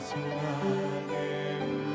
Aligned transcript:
Hallelujah. 0.00 1.87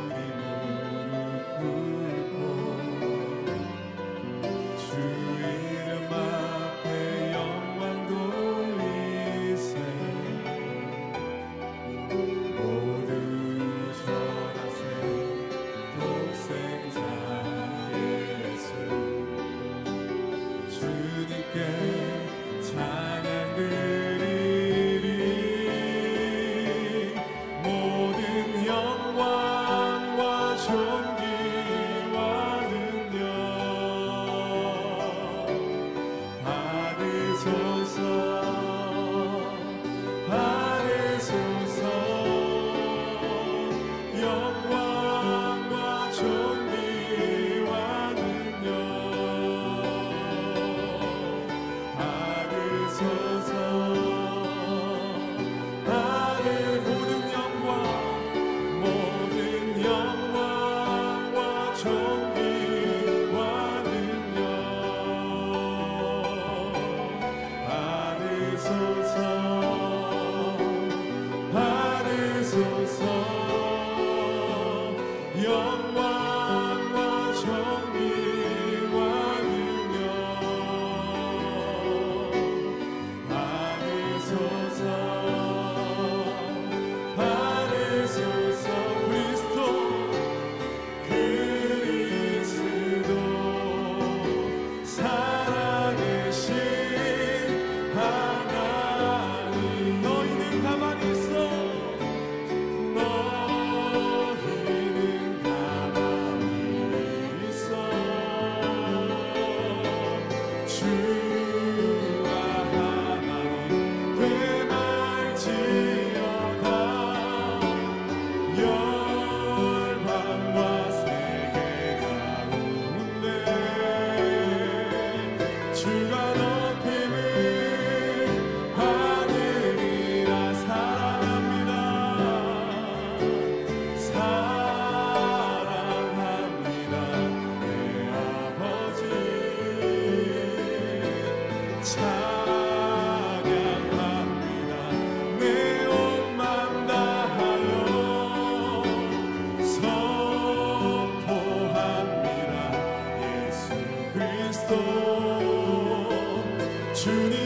to 157.04 157.10
the 157.10 157.43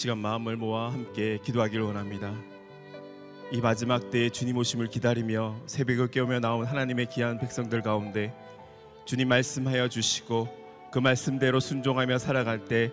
시간 0.00 0.18
마음을 0.18 0.56
모아 0.56 0.92
함께 0.92 1.38
기도하기를 1.44 1.84
원합니다. 1.84 2.34
이 3.52 3.60
마지막 3.60 4.10
때에 4.10 4.30
주님 4.30 4.56
오심을 4.56 4.88
기다리며 4.88 5.60
새벽을 5.66 6.08
깨우며 6.08 6.40
나온 6.40 6.64
하나님의 6.64 7.10
귀한 7.10 7.38
백성들 7.38 7.82
가운데 7.82 8.34
주님 9.04 9.28
말씀하여 9.28 9.88
주시고 9.88 10.48
그 10.90 10.98
말씀대로 10.98 11.60
순종하며 11.60 12.18
살아갈 12.18 12.64
때 12.64 12.90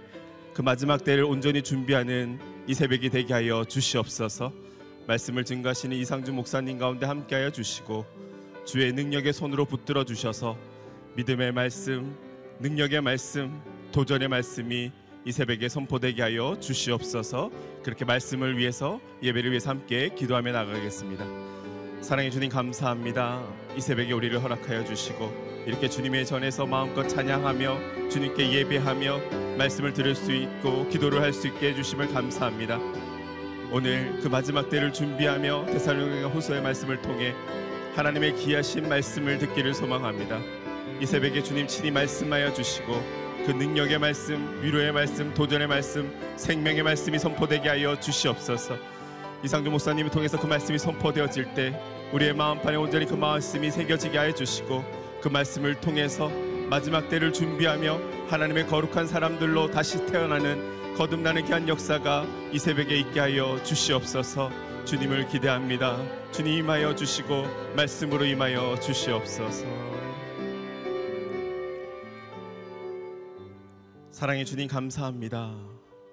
그 0.58 0.64
마지막 0.64 1.04
때를 1.04 1.24
온전히 1.24 1.62
준비하는 1.62 2.40
이 2.66 2.74
새벽이 2.74 3.12
되게 3.12 3.32
하여 3.32 3.64
주시옵소서. 3.64 4.52
말씀을 5.06 5.46
증가하시는 5.46 5.96
이상주 5.96 6.34
목사님 6.34 6.80
가운데 6.80 7.06
함께하여 7.06 7.52
주시고 7.52 8.04
주의 8.66 8.92
능력의 8.92 9.34
손으로 9.34 9.66
붙들어 9.66 10.04
주셔서 10.04 10.58
믿음의 11.16 11.52
말씀, 11.52 12.18
능력의 12.60 13.02
말씀, 13.02 13.62
도전의 13.92 14.30
말씀이 14.30 14.92
이 15.28 15.32
새벽에 15.34 15.68
선포되게 15.68 16.22
하여 16.22 16.56
주시옵소서. 16.58 17.52
그렇게 17.84 18.06
말씀을 18.06 18.58
위해서 18.58 19.02
예배를 19.22 19.52
위해서 19.52 19.72
함께 19.72 20.08
기도하며 20.16 20.54
나가겠습니다. 20.54 21.26
사랑해 22.00 22.30
주님 22.30 22.48
감사합니다. 22.48 23.46
이 23.76 23.82
새벽에 23.82 24.14
우리를 24.14 24.42
허락하여 24.42 24.86
주시고 24.86 25.66
이렇게 25.68 25.90
주님의 25.90 26.26
전에서 26.26 26.66
마음껏 26.66 27.06
찬양하며 27.06 28.10
주님께 28.10 28.54
예배하며 28.54 29.58
말씀을 29.58 29.92
들을 29.92 30.16
수 30.16 30.32
있고 30.32 30.88
기도를 30.88 31.22
할 31.22 31.34
수 31.34 31.48
있게 31.48 31.72
해주심을 31.72 32.14
감사합니다. 32.14 32.80
오늘 33.74 34.18
그 34.22 34.30
마지막 34.30 34.70
때를 34.70 34.94
준비하며 34.94 35.66
데살로니가 35.66 36.30
후서의 36.30 36.62
말씀을 36.62 37.02
통해 37.02 37.36
하나님의 37.98 38.38
귀하신 38.38 38.88
말씀을 38.88 39.40
듣기를 39.40 39.74
소망합니다. 39.74 40.40
이 41.02 41.06
새벽에 41.06 41.44
주님 41.44 41.68
친히 41.68 41.92
말씀하여 41.92 42.54
주시고 42.54 43.27
그 43.46 43.52
능력의 43.52 44.00
말씀, 44.00 44.62
위로의 44.62 44.92
말씀, 44.92 45.34
도전의 45.34 45.68
말씀, 45.68 46.12
생명의 46.36 46.84
말씀이 46.84 47.18
선포되게 47.20 47.70
하여 47.70 48.00
주시옵소서. 48.00 48.76
이상주 49.44 49.70
목사님을 49.70 50.12
통해서 50.12 50.40
그 50.40 50.48
말씀이 50.48 50.78
선포되어질 50.80 51.54
때 51.54 51.80
우리의 52.12 52.34
마음판에 52.34 52.76
온전히 52.76 53.06
그 53.06 53.14
말씀이 53.14 53.70
새겨지게 53.70 54.18
하여 54.18 54.34
주시고 54.34 54.84
그 55.22 55.28
말씀을 55.28 55.76
통해서 55.76 56.30
마지막 56.70 57.08
때를 57.10 57.32
준비하며 57.32 58.00
하나님의 58.30 58.68
거룩한 58.68 59.08
사람들로 59.08 59.72
다시 59.72 60.06
태어나는 60.08 60.96
거듭나는 60.96 61.46
귀한 61.46 61.68
역사가 61.70 62.26
이 62.52 62.60
새벽에 62.60 62.98
있게 62.98 63.20
하여 63.20 63.62
주시옵소서. 63.64 64.52
주님을 64.86 65.28
기대합니다. 65.28 65.98
주님 66.32 66.60
임하여 66.60 66.96
주시고 66.96 67.74
말씀으로 67.76 68.26
임하여 68.26 68.80
주시옵소서. 68.80 69.87
사랑의 74.18 74.46
주님 74.46 74.68
감사합니다. 74.68 75.56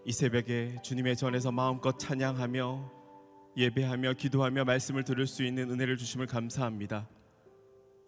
이 0.04 0.12
새벽에 0.12 0.76
주님의 0.82 1.16
전에서 1.16 1.50
마음껏 1.50 1.98
찬양하며 1.98 2.92
예배하며 3.56 4.12
기도하며 4.12 4.66
말씀을 4.66 5.04
들을 5.04 5.26
수 5.26 5.42
있는 5.42 5.70
은혜를 5.70 5.96
주심을 5.96 6.26
감사합니다. 6.26 7.08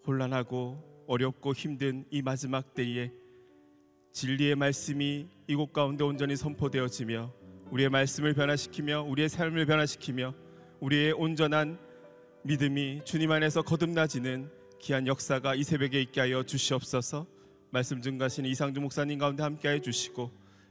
혼란하고 0.07 1.07
어렵고 1.07 1.55
힘든 1.55 2.05
이 2.11 2.21
마지막 2.21 2.75
때에 2.75 3.11
진리의 4.13 4.57
말씀이 4.57 5.29
이곳 5.47 5.73
가운데 5.73 6.05
온전히 6.05 6.37
선포되어지며 6.37 7.33
우리의 7.71 7.89
말씀을 7.89 8.35
변화시키며 8.35 9.01
우리의 9.05 9.31
삶을 9.31 9.65
변화시키며 9.65 10.35
우리의 10.81 11.13
온전한 11.13 11.79
믿음이 12.43 13.01
주님 13.07 13.33
안에서 13.33 13.63
거듭나지는 13.63 14.51
귀한 14.79 15.07
역사가 15.07 15.55
이 15.55 15.63
새벽에 15.63 16.03
있게 16.03 16.21
하여 16.21 16.43
주시옵소서. 16.43 17.36
말씀 17.71 18.01
증가하시는 18.01 18.49
이상주 18.49 18.81
목사님 18.81 19.19
가운데 19.19 19.43
함께해 19.43 19.81
주시고 19.81 20.31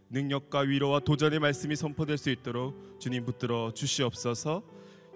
능력과 0.10 0.62
위로와 0.62 1.02
도전의 1.02 1.40
말씀이 1.40 1.75
선포될 1.75 2.18
수 2.18 2.30
있도록 2.30 3.00
주님 3.00 3.25
붙들어 3.25 3.74
주시옵소서. 3.74 4.64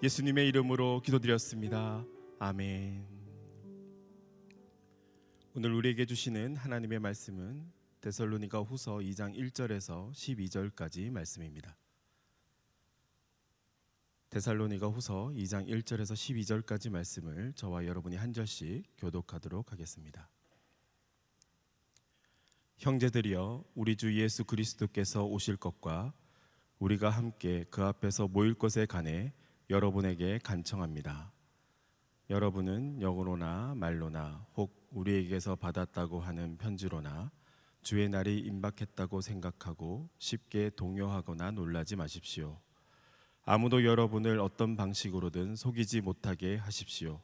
예수님의 0.03 0.48
이름으로 0.50 1.01
기도드렸습니다. 1.01 2.05
아멘. 2.39 3.05
오늘 5.55 5.74
우리에게 5.74 6.05
주시는 6.05 6.55
하나님의 6.55 7.00
말씀은 7.00 7.71
데살로니가 8.01 8.59
후서 8.62 8.98
2장 8.98 9.36
1절에서 9.36 10.12
12절까지 10.12 11.12
말씀입니다. 11.12 11.75
데살로니가 14.29 14.88
후서 14.88 15.31
2장 15.36 15.67
1절에서 15.67 16.13
12절까지 16.13 16.89
말씀을 16.91 17.53
저와 17.55 17.86
여러분이 17.86 18.15
한 18.15 18.31
절씩 18.31 18.83
교독하도록 18.98 19.71
하겠습니다. 19.71 20.29
형제들이여 22.79 23.65
우리 23.75 23.98
주 23.98 24.17
예수 24.21 24.45
그리스도께서 24.45 25.25
오실 25.25 25.57
것과 25.57 26.13
우리가 26.79 27.09
함께 27.09 27.65
그 27.69 27.83
앞에서 27.83 28.29
모일 28.29 28.53
것에 28.53 28.86
관해 28.86 29.33
여러분에게 29.69 30.39
간청합니다. 30.41 31.29
여러분은 32.29 33.01
영어로나 33.01 33.74
말로나 33.75 34.45
혹 34.55 34.88
우리에게서 34.91 35.57
받았다고 35.57 36.21
하는 36.21 36.57
편지로나 36.57 37.31
주의 37.81 38.07
날이 38.07 38.39
임박했다고 38.39 39.19
생각하고 39.19 40.07
쉽게 40.17 40.69
동요하거나 40.77 41.51
놀라지 41.51 41.98
마십시오. 41.98 42.62
아무도 43.43 43.83
여러분을 43.83 44.39
어떤 44.39 44.77
방식으로든 44.77 45.57
속이지 45.57 46.00
못하게 46.00 46.55
하십시오. 46.55 47.19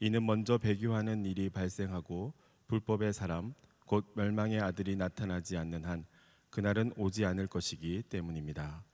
이는 0.00 0.24
먼저 0.24 0.56
배교하는 0.56 1.26
일이 1.26 1.50
발생하고 1.50 2.32
불법의 2.66 3.12
사람 3.12 3.52
곧 3.86 4.12
멸망의 4.14 4.60
아들이 4.60 4.96
나타나지 4.96 5.56
않는 5.56 5.84
한 5.84 6.04
그날은 6.50 6.92
오지 6.96 7.24
않을 7.24 7.46
것이기 7.46 8.02
때문입니다. 8.08 8.84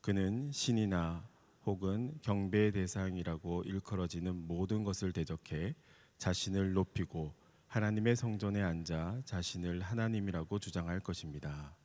그는 0.00 0.50
신이나 0.52 1.28
혹은 1.64 2.18
경배의 2.22 2.72
대상이라고 2.72 3.62
일컬어지는 3.62 4.46
모든 4.46 4.82
것을 4.82 5.12
대적해 5.12 5.74
자신을 6.18 6.72
높이고 6.72 7.34
하나님의 7.66 8.16
성전에 8.16 8.62
앉아 8.62 9.22
자신을 9.24 9.80
하나님이라고 9.82 10.58
주장할 10.58 11.00
것입니다. 11.00 11.76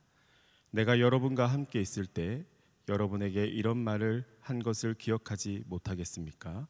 내가 0.70 0.98
여러분과 0.98 1.46
함께 1.46 1.80
있을 1.80 2.06
때 2.06 2.44
여러분에게 2.88 3.46
이런 3.46 3.78
말을 3.78 4.24
한 4.40 4.58
것을 4.60 4.94
기억하지 4.94 5.62
못하겠습니까? 5.66 6.66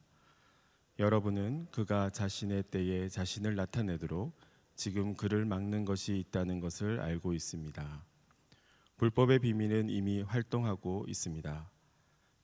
여러분은 0.99 1.67
그가 1.71 2.09
자신의 2.09 2.63
때에 2.63 3.07
자신을 3.09 3.55
나타내도록 3.55 4.37
지금 4.77 5.15
그를 5.15 5.43
막는 5.43 5.85
것이 5.85 6.19
있다는 6.19 6.59
것을 6.59 6.99
알고 6.99 7.33
있습니다. 7.33 8.05
불법의 8.97 9.39
비밀은 9.39 9.89
이미 9.89 10.21
활동하고 10.21 11.05
있습니다. 11.07 11.69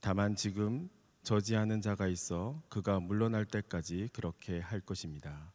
다만 0.01 0.35
지금 0.35 0.89
저지하는 1.21 1.79
자가 1.79 2.07
있어 2.07 2.59
그가 2.69 2.99
물러날 2.99 3.45
때까지 3.45 4.09
그렇게 4.11 4.59
할 4.59 4.81
것입니다. 4.81 5.53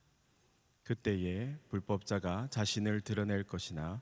그때에 0.84 1.58
불법자가 1.68 2.46
자신을 2.48 3.00
드러낼 3.00 3.42
것이나 3.42 4.00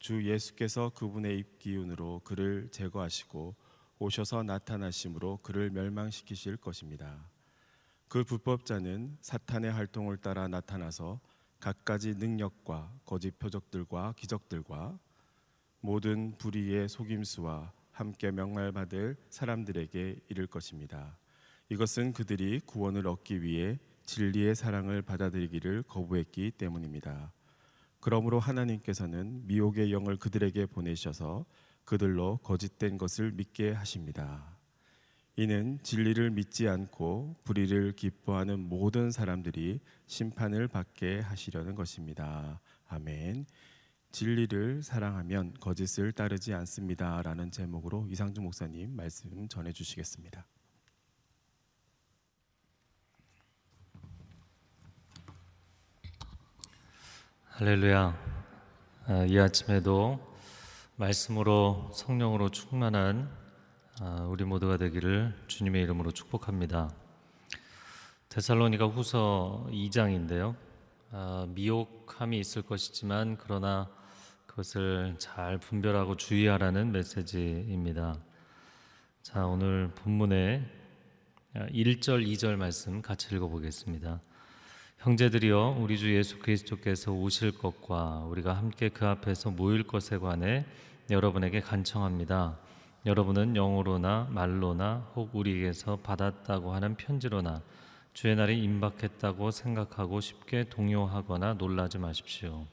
주 0.00 0.24
예수께서 0.24 0.90
그분의 0.90 1.38
입기운으로 1.38 2.22
그를 2.24 2.68
제거하시고 2.72 3.54
오셔서 4.00 4.42
나타나심으로 4.42 5.38
그를 5.44 5.70
멸망시키실 5.70 6.56
것입니다. 6.56 7.30
그 8.08 8.24
불법자는 8.24 9.16
사탄의 9.20 9.72
활동을 9.72 10.16
따라 10.16 10.48
나타나서 10.48 11.20
갖가지 11.66 12.14
능력과 12.14 12.92
거짓 13.04 13.36
표적들과 13.40 14.14
기적들과 14.16 14.96
모든 15.80 16.38
불의의 16.38 16.88
속임수와 16.88 17.72
함께 17.90 18.30
명말받을 18.30 19.16
사람들에게 19.30 20.20
이를 20.28 20.46
것입니다. 20.46 21.18
이것은 21.68 22.12
그들이 22.12 22.60
구원을 22.60 23.08
얻기 23.08 23.42
위해 23.42 23.80
진리의 24.04 24.54
사랑을 24.54 25.02
받아들이기를 25.02 25.82
거부했기 25.88 26.52
때문입니다. 26.52 27.32
그러므로 27.98 28.38
하나님께서는 28.38 29.48
미혹의 29.48 29.92
영을 29.92 30.16
그들에게 30.18 30.66
보내셔서 30.66 31.46
그들로 31.84 32.36
거짓된 32.44 32.96
것을 32.96 33.32
믿게 33.32 33.72
하십니다. 33.72 34.55
이는 35.38 35.78
진리를 35.82 36.30
믿지 36.30 36.66
않고 36.66 37.36
불의를 37.44 37.92
기뻐하는 37.92 38.58
모든 38.58 39.10
사람들이 39.10 39.80
심판을 40.06 40.66
받게 40.66 41.20
하시려는 41.20 41.74
것입니다. 41.74 42.58
아멘. 42.88 43.44
진리를 44.12 44.82
사랑하면 44.82 45.52
거짓을 45.60 46.12
따르지 46.12 46.54
않습니다라는 46.54 47.50
제목으로 47.50 48.06
이상주 48.08 48.40
목사님 48.40 48.96
말씀 48.96 49.46
전해 49.48 49.72
주시겠습니다. 49.72 50.46
할렐루야. 57.50 58.36
아, 59.04 59.24
이 59.26 59.38
아침에도 59.38 60.18
말씀으로 60.96 61.90
성령으로 61.92 62.48
충만한 62.50 63.30
아, 63.30 63.45
우리 64.28 64.44
모두가 64.44 64.76
되기를 64.76 65.34
주님의 65.46 65.82
이름으로 65.84 66.10
축복합니다. 66.10 66.90
데살로니가 68.28 68.88
후서 68.88 69.66
2장인데요. 69.70 70.54
아, 71.12 71.46
미혹함이 71.48 72.38
있을 72.38 72.60
것이지만 72.60 73.38
그러나 73.38 73.88
그것을 74.46 75.14
잘 75.18 75.56
분별하고 75.56 76.16
주의하라는 76.18 76.92
메시지입니다. 76.92 78.18
자, 79.22 79.46
오늘 79.46 79.90
본문의 79.94 80.62
1절, 81.54 82.26
2절 82.26 82.56
말씀 82.56 83.00
같이 83.00 83.34
읽어보겠습니다. 83.34 84.20
형제들이여 84.98 85.78
우리 85.80 85.96
주 85.96 86.14
예수 86.14 86.38
그리스도께서 86.38 87.12
오실 87.12 87.56
것과 87.56 88.26
우리가 88.26 88.52
함께 88.52 88.90
그 88.90 89.06
앞에서 89.06 89.52
모일 89.52 89.84
것에 89.84 90.18
관해 90.18 90.66
여러분에게 91.08 91.60
간청합니다. 91.60 92.58
여러분은 93.06 93.54
영어로나 93.54 94.26
말로나 94.32 95.12
혹 95.14 95.32
우리에게서 95.32 95.98
받았다고 95.98 96.74
하는 96.74 96.96
편지로나 96.96 97.62
주의 98.12 98.34
날이 98.34 98.60
임박했다고 98.64 99.52
생각하고 99.52 100.20
쉽게 100.20 100.64
동요하거나 100.64 101.54
놀라지 101.54 101.98
마십시오. 101.98 102.66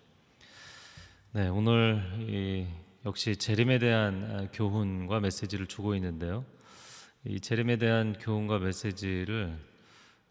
네, 1.34 1.50
오늘 1.50 2.68
역시 3.06 3.36
재림에 3.36 3.78
대한 3.78 4.24
아, 4.32 4.48
교훈과 4.52 5.20
메시지를 5.20 5.68
주고 5.68 5.94
있는데요. 5.94 6.44
이 7.26 7.40
재림에 7.40 7.78
대한 7.78 8.14
교훈과 8.14 8.58
메시지를 8.58 9.56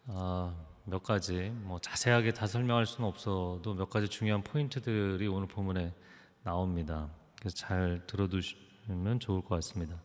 아, 0.08 0.52
몇 0.84 1.04
가지 1.04 1.52
뭐 1.62 1.78
자세하게 1.78 2.32
다 2.32 2.48
설명할 2.48 2.86
수는 2.86 3.08
없어도 3.08 3.74
몇 3.74 3.88
가지 3.88 4.08
중요한 4.08 4.42
포인트들이 4.42 5.28
오늘 5.28 5.46
본문에 5.46 5.94
나옵니다. 6.42 7.08
그래서 7.38 7.54
잘 7.54 8.02
들어두시 8.08 8.71
면 8.88 9.20
좋을 9.20 9.42
것 9.42 9.54
같습니다. 9.56 10.02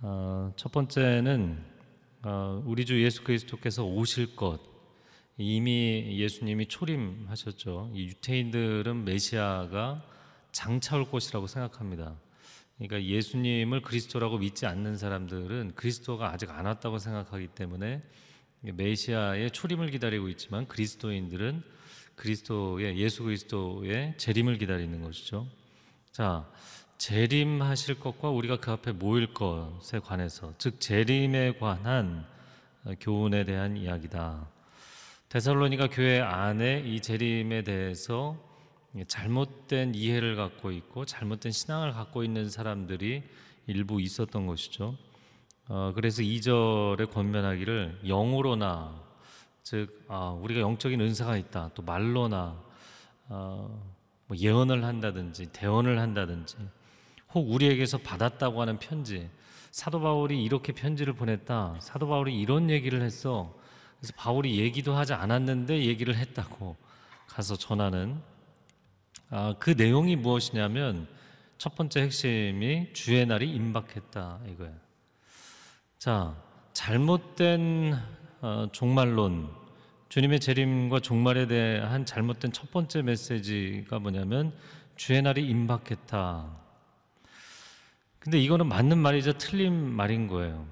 어, 0.00 0.52
첫 0.56 0.72
번째는 0.72 1.64
어, 2.22 2.62
우리 2.66 2.84
주 2.86 3.02
예수 3.02 3.22
그리스도께서 3.22 3.84
오실 3.84 4.36
것 4.36 4.60
이미 5.36 6.18
예수님이 6.18 6.66
초림하셨죠. 6.66 7.90
이 7.94 8.06
유태인들은 8.06 9.04
메시아가 9.04 10.02
장차 10.52 10.96
올 10.96 11.10
것이라고 11.10 11.46
생각합니다. 11.46 12.16
그러니까 12.78 13.04
예수님을 13.04 13.82
그리스도라고 13.82 14.38
믿지 14.38 14.66
않는 14.66 14.96
사람들은 14.96 15.72
그리스도가 15.74 16.30
아직 16.30 16.50
안 16.50 16.66
왔다고 16.66 16.98
생각하기 16.98 17.48
때문에 17.48 18.02
메시아의 18.60 19.50
초림을 19.50 19.90
기다리고 19.90 20.28
있지만 20.28 20.66
그리스도인들은 20.66 21.62
그리스도의 22.16 22.96
예수 22.98 23.24
그리스도의 23.24 24.14
재림을 24.16 24.58
기다리는 24.58 25.02
것이죠. 25.02 25.48
자, 26.12 26.48
재림하실 26.98 28.00
것과 28.00 28.30
우리가 28.30 28.58
그 28.58 28.70
앞에 28.70 28.92
모일 28.92 29.34
것에 29.34 29.98
관해서 29.98 30.52
즉 30.58 30.80
재림에 30.80 31.58
관한 31.58 32.26
교훈에 33.00 33.44
대한 33.44 33.76
이야기다. 33.76 34.48
데살로니가 35.28 35.88
교회 35.88 36.20
안에 36.20 36.80
이 36.86 37.00
재림에 37.00 37.62
대해서 37.62 38.36
잘못된 39.08 39.94
이해를 39.94 40.36
갖고 40.36 40.70
있고 40.70 41.04
잘못된 41.04 41.50
신앙을 41.50 41.92
갖고 41.92 42.22
있는 42.22 42.48
사람들이 42.48 43.22
일부 43.66 44.00
있었던 44.00 44.46
것이죠. 44.46 44.96
어, 45.66 45.92
그래서 45.94 46.22
2절에 46.22 47.10
권면하기를 47.10 48.02
영으로나 48.06 49.02
즉 49.62 50.04
아, 50.08 50.28
우리가 50.30 50.60
영적인 50.60 51.00
은사가 51.00 51.36
있다. 51.38 51.70
또 51.74 51.82
말로나 51.82 52.62
어, 53.28 53.94
뭐 54.26 54.36
예언을 54.36 54.84
한다든지 54.84 55.50
대언을 55.52 55.98
한다든지 55.98 56.56
혹 57.34 57.50
우리에게서 57.50 57.98
받았다고 57.98 58.60
하는 58.60 58.78
편지 58.78 59.28
사도 59.70 60.00
바울이 60.00 60.42
이렇게 60.42 60.72
편지를 60.72 61.14
보냈다. 61.14 61.78
사도 61.80 62.06
바울이 62.06 62.38
이런 62.38 62.70
얘기를 62.70 63.02
했어. 63.02 63.52
그래서 63.98 64.12
바울이 64.16 64.60
얘기도 64.60 64.94
하지 64.94 65.14
않았는데 65.14 65.84
얘기를 65.84 66.14
했다고 66.14 66.76
가서 67.26 67.56
전하는 67.56 68.20
아, 69.30 69.54
그 69.58 69.70
내용이 69.70 70.14
무엇이냐면 70.14 71.08
첫 71.58 71.74
번째 71.74 72.02
핵심이 72.02 72.92
주의 72.92 73.26
날이 73.26 73.50
임박했다 73.50 74.40
이거예요. 74.52 74.74
자, 75.98 76.36
잘못된 76.72 77.98
어, 78.42 78.68
종말론, 78.70 79.50
주님의 80.08 80.38
재림과 80.38 81.00
종말에 81.00 81.46
대한 81.46 82.04
잘못된 82.04 82.52
첫 82.52 82.70
번째 82.70 83.02
메시지가 83.02 83.98
뭐냐면 83.98 84.52
주의 84.96 85.20
날이 85.22 85.44
임박했다. 85.48 86.63
근데 88.24 88.38
이거는 88.38 88.66
맞는 88.68 88.96
말이자 88.96 89.34
틀린 89.34 89.74
말인 89.74 90.28
거예요. 90.28 90.66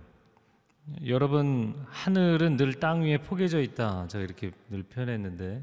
여러분 1.06 1.84
하늘은 1.90 2.56
늘 2.56 2.80
땅 2.80 3.02
위에 3.02 3.18
포개져 3.18 3.60
있다. 3.60 4.08
제가 4.08 4.24
이렇게 4.24 4.52
늘 4.70 4.82
표현했는데 4.82 5.62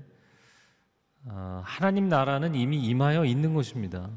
어, 1.26 1.64
하나님 1.66 2.08
나라는 2.08 2.54
이미 2.54 2.78
임하여 2.86 3.26
있는 3.26 3.56
것입니다. 3.56 4.08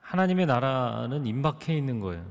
하나님의 0.00 0.46
나라는 0.46 1.26
임박해 1.26 1.76
있는 1.76 2.00
거예요. 2.00 2.24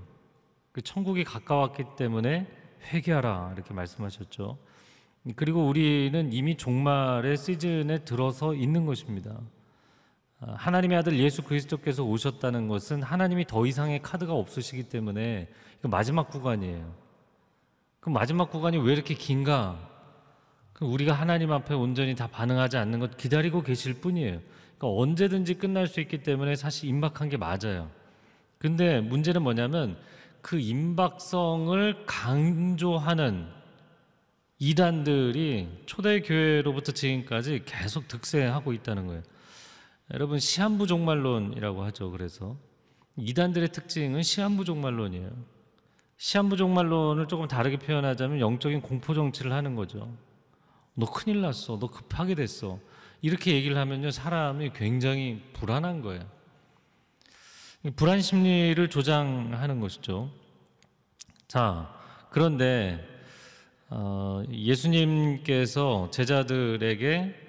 그 0.71 0.81
천국이 0.81 1.23
가까웠기 1.23 1.83
때문에 1.95 2.47
회개하라 2.91 3.51
이렇게 3.53 3.75
말씀하셨죠. 3.75 4.57
그리고 5.35 5.67
우리는 5.67 6.33
이미 6.33 6.57
종말의 6.57 7.37
시즌에 7.37 7.99
들어서 7.99 8.55
있는 8.55 8.87
것입니다. 8.87 9.39
아, 10.39 10.53
하나님의 10.57 10.97
아들 10.97 11.17
예수 11.17 11.41
그리스도께서 11.43 12.03
오셨다는 12.03 12.67
것은 12.67 13.01
하나님이 13.01 13.45
더 13.45 13.65
이상의 13.65 14.01
카드가 14.01 14.33
없으시기 14.33 14.83
때문에 14.83 15.47
이거 15.79 15.89
마지막 15.89 16.29
구간이에요. 16.29 16.93
그 17.99 18.09
마지막 18.09 18.51
구간이 18.51 18.77
왜 18.77 18.93
이렇게 18.93 19.13
긴가? 19.13 19.89
그 20.73 20.85
우리가 20.85 21.13
하나님 21.13 21.51
앞에 21.51 21.73
온전히 21.73 22.15
다 22.15 22.27
반응하지 22.27 22.77
않는 22.77 22.99
것 22.99 23.17
기다리고 23.17 23.63
계실 23.63 24.01
뿐이에요. 24.01 24.41
그러니까 24.77 25.01
언제든지 25.01 25.55
끝날 25.55 25.87
수 25.87 26.01
있기 26.01 26.21
때문에 26.21 26.55
사실 26.55 26.89
임박한 26.89 27.29
게 27.29 27.37
맞아요. 27.37 27.89
근데 28.57 28.99
문제는 28.99 29.41
뭐냐면 29.41 29.97
그 30.41 30.59
임박성을 30.59 32.05
강조하는 32.05 33.47
이단들이 34.59 35.83
초대교회로부터 35.85 36.91
지금까지 36.91 37.63
계속 37.65 38.07
득세하고 38.07 38.73
있다는 38.73 39.07
거예요. 39.07 39.23
여러분 40.13 40.39
시한부 40.39 40.87
종말론이라고 40.87 41.83
하죠. 41.85 42.11
그래서 42.11 42.57
이단들의 43.17 43.69
특징은 43.69 44.21
시한부 44.23 44.65
종말론이에요. 44.65 45.31
시한부 46.17 46.57
종말론을 46.57 47.27
조금 47.27 47.47
다르게 47.47 47.77
표현하자면 47.77 48.39
영적인 48.39 48.81
공포 48.81 49.13
정치를 49.13 49.51
하는 49.51 49.75
거죠. 49.75 50.15
너 50.93 51.05
큰일 51.05 51.41
났어. 51.41 51.77
너 51.79 51.87
급하게 51.87 52.35
됐어. 52.35 52.79
이렇게 53.21 53.53
얘기를 53.53 53.77
하면요. 53.77 54.11
사람이 54.11 54.71
굉장히 54.73 55.41
불안한 55.53 56.01
거예요. 56.01 56.23
불안 57.95 58.21
심리를 58.21 58.89
조장하는 58.89 59.79
것이죠. 59.79 60.31
자, 61.47 61.93
그런데 62.29 63.05
어, 63.89 64.43
예수님께서 64.49 66.09
제자들에게 66.11 67.44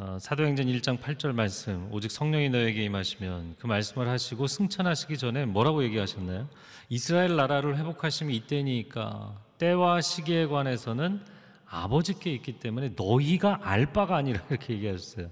어, 0.00 0.16
사도행전 0.20 0.66
1장 0.66 1.00
8절 1.00 1.32
말씀 1.32 1.88
오직 1.90 2.12
성령이 2.12 2.50
너에게 2.50 2.84
임하시면 2.84 3.56
그 3.58 3.66
말씀을 3.66 4.06
하시고 4.06 4.46
승천하시기 4.46 5.18
전에 5.18 5.44
뭐라고 5.44 5.82
얘기하셨나요? 5.82 6.48
이스라엘 6.88 7.34
나라를 7.34 7.76
회복하심이 7.76 8.32
이때니까 8.36 9.34
때와 9.58 10.00
시기에 10.00 10.46
관해서는 10.46 11.20
아버지께 11.66 12.32
있기 12.34 12.60
때문에 12.60 12.92
너희가 12.94 13.58
알 13.64 13.92
바가 13.92 14.14
아니라 14.14 14.40
이렇게 14.48 14.74
얘기하셨어요. 14.74 15.30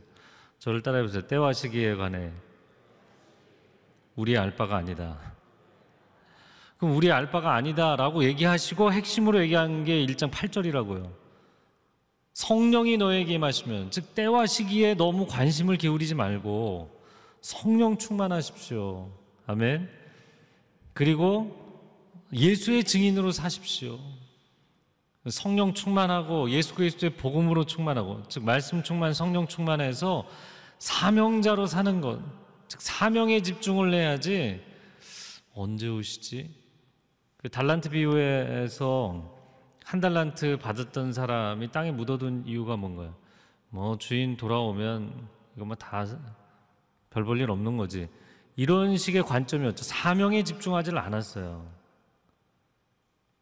저를 0.59 0.83
따라해 0.83 1.05
보세요. 1.05 1.25
때와 1.29 1.53
시기에 1.53 1.95
관해 1.95 2.33
우리 4.17 4.37
알 4.37 4.57
바가 4.57 4.79
아니다. 4.79 5.17
그럼 6.79 6.97
우리 6.97 7.13
알 7.13 7.31
바가 7.31 7.55
아니다라고 7.55 8.25
얘기하시고 8.25 8.93
핵심으로 8.93 9.41
얘기한 9.43 9.85
게 9.85 10.05
1장 10.05 10.29
8절이라고요. 10.33 11.26
성령이 12.37 12.99
너에게 12.99 13.33
임하시면 13.33 13.93
즉 13.93 14.15
때와 14.15 14.47
시기에 14.47 14.93
너무 14.93 15.27
관심을 15.27 15.79
기울이지 15.79 16.15
말고 16.15 16.91
성령 17.41 17.97
충만하십시오. 17.97 19.11
아멘. 19.47 19.89
그리고 20.93 21.57
예수의 22.35 22.85
증인으로 22.85 23.33
사십시오. 23.33 23.99
성령 25.31 25.73
충만하고 25.73 26.51
예수 26.51 26.75
그리스도의 26.75 27.15
복음으로 27.17 27.65
충만하고 27.65 28.25
즉 28.29 28.45
말씀 28.45 28.83
충만 28.83 29.15
성령 29.15 29.47
충만해서 29.49 30.27
사명자로 30.79 31.65
사는 31.65 32.03
것. 32.03 32.21
즉 32.69 32.83
사명에 32.83 33.41
집중을 33.41 33.95
해야지 33.95 34.61
언제 35.55 35.89
오시지? 35.89 36.51
그 37.39 37.49
달란트 37.49 37.89
비유에서 37.89 39.36
한 39.87 40.01
달란트 40.01 40.59
받았던 40.59 41.13
사람이 41.13 41.71
땅에 41.71 41.93
묻어둔 41.93 42.43
이유가 42.45 42.77
뭔가요? 42.77 43.15
뭐 43.69 43.97
주인 43.97 44.37
돌아오면 44.37 45.29
이거 45.55 45.65
뭐다별 45.65 46.19
볼 47.25 47.41
일 47.41 47.53
없는 47.53 47.77
거지. 47.77 48.09
이런 48.57 48.97
식의 48.97 49.23
관점이었죠. 49.23 49.85
사명에 49.85 50.43
집중하지를 50.43 50.99
않았어요. 50.99 51.71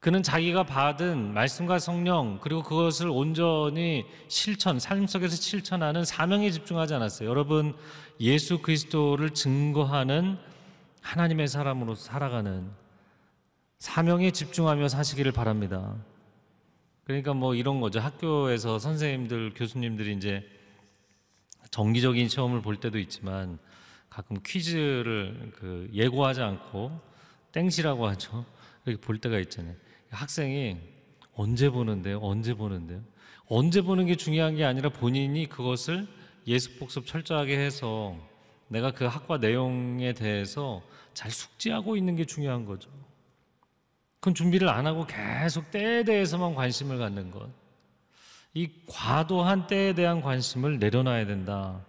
그는 0.00 0.22
자기가 0.22 0.64
받은 0.64 1.32
말씀과 1.32 1.78
성령 1.78 2.38
그리고 2.42 2.62
그것을 2.62 3.08
온전히 3.08 4.04
실천, 4.28 4.78
삶 4.78 5.06
속에서 5.06 5.34
실천하는 5.36 6.04
사명에 6.04 6.50
집중하지 6.50 6.92
않았어요. 6.92 7.26
여러분 7.26 7.74
예수 8.20 8.58
그리스도를 8.60 9.30
증거하는 9.30 10.36
하나님의 11.00 11.48
사람으로 11.48 11.94
살아가는 11.94 12.70
사명에 13.78 14.30
집중하며 14.30 14.88
사시기를 14.88 15.32
바랍니다. 15.32 15.96
그러니까 17.04 17.34
뭐 17.34 17.54
이런 17.54 17.80
거죠. 17.80 18.00
학교에서 18.00 18.78
선생님들, 18.78 19.52
교수님들이 19.54 20.14
이제 20.14 20.48
정기적인 21.70 22.28
시험을 22.28 22.62
볼 22.62 22.76
때도 22.76 22.98
있지만 22.98 23.58
가끔 24.08 24.38
퀴즈를 24.44 25.52
그 25.56 25.90
예고하지 25.92 26.40
않고 26.40 26.98
땡시라고 27.52 28.06
하죠. 28.08 28.44
이렇게 28.86 29.00
볼 29.00 29.18
때가 29.18 29.38
있잖아요. 29.40 29.74
학생이 30.10 30.76
언제 31.34 31.68
보는데요? 31.68 32.20
언제 32.22 32.54
보는데요? 32.54 33.02
언제 33.46 33.82
보는 33.82 34.06
게 34.06 34.14
중요한 34.14 34.56
게 34.56 34.64
아니라 34.64 34.88
본인이 34.88 35.48
그것을 35.48 36.06
예습 36.46 36.78
복습 36.78 37.06
철저하게 37.06 37.58
해서 37.58 38.16
내가 38.68 38.92
그 38.92 39.04
학과 39.04 39.38
내용에 39.38 40.14
대해서 40.14 40.82
잘 41.12 41.30
숙지하고 41.30 41.96
있는 41.96 42.16
게 42.16 42.24
중요한 42.24 42.64
거죠. 42.64 42.90
그건 44.24 44.34
준비를 44.34 44.70
안 44.70 44.86
하고 44.86 45.06
계속 45.06 45.70
때에 45.70 46.02
대해서만 46.02 46.54
관심을 46.54 46.96
갖는 46.96 47.30
것. 47.30 47.46
이 48.54 48.70
과도한 48.86 49.66
때에 49.66 49.92
대한 49.92 50.22
관심을 50.22 50.78
내려놔야 50.78 51.26
된다. 51.26 51.84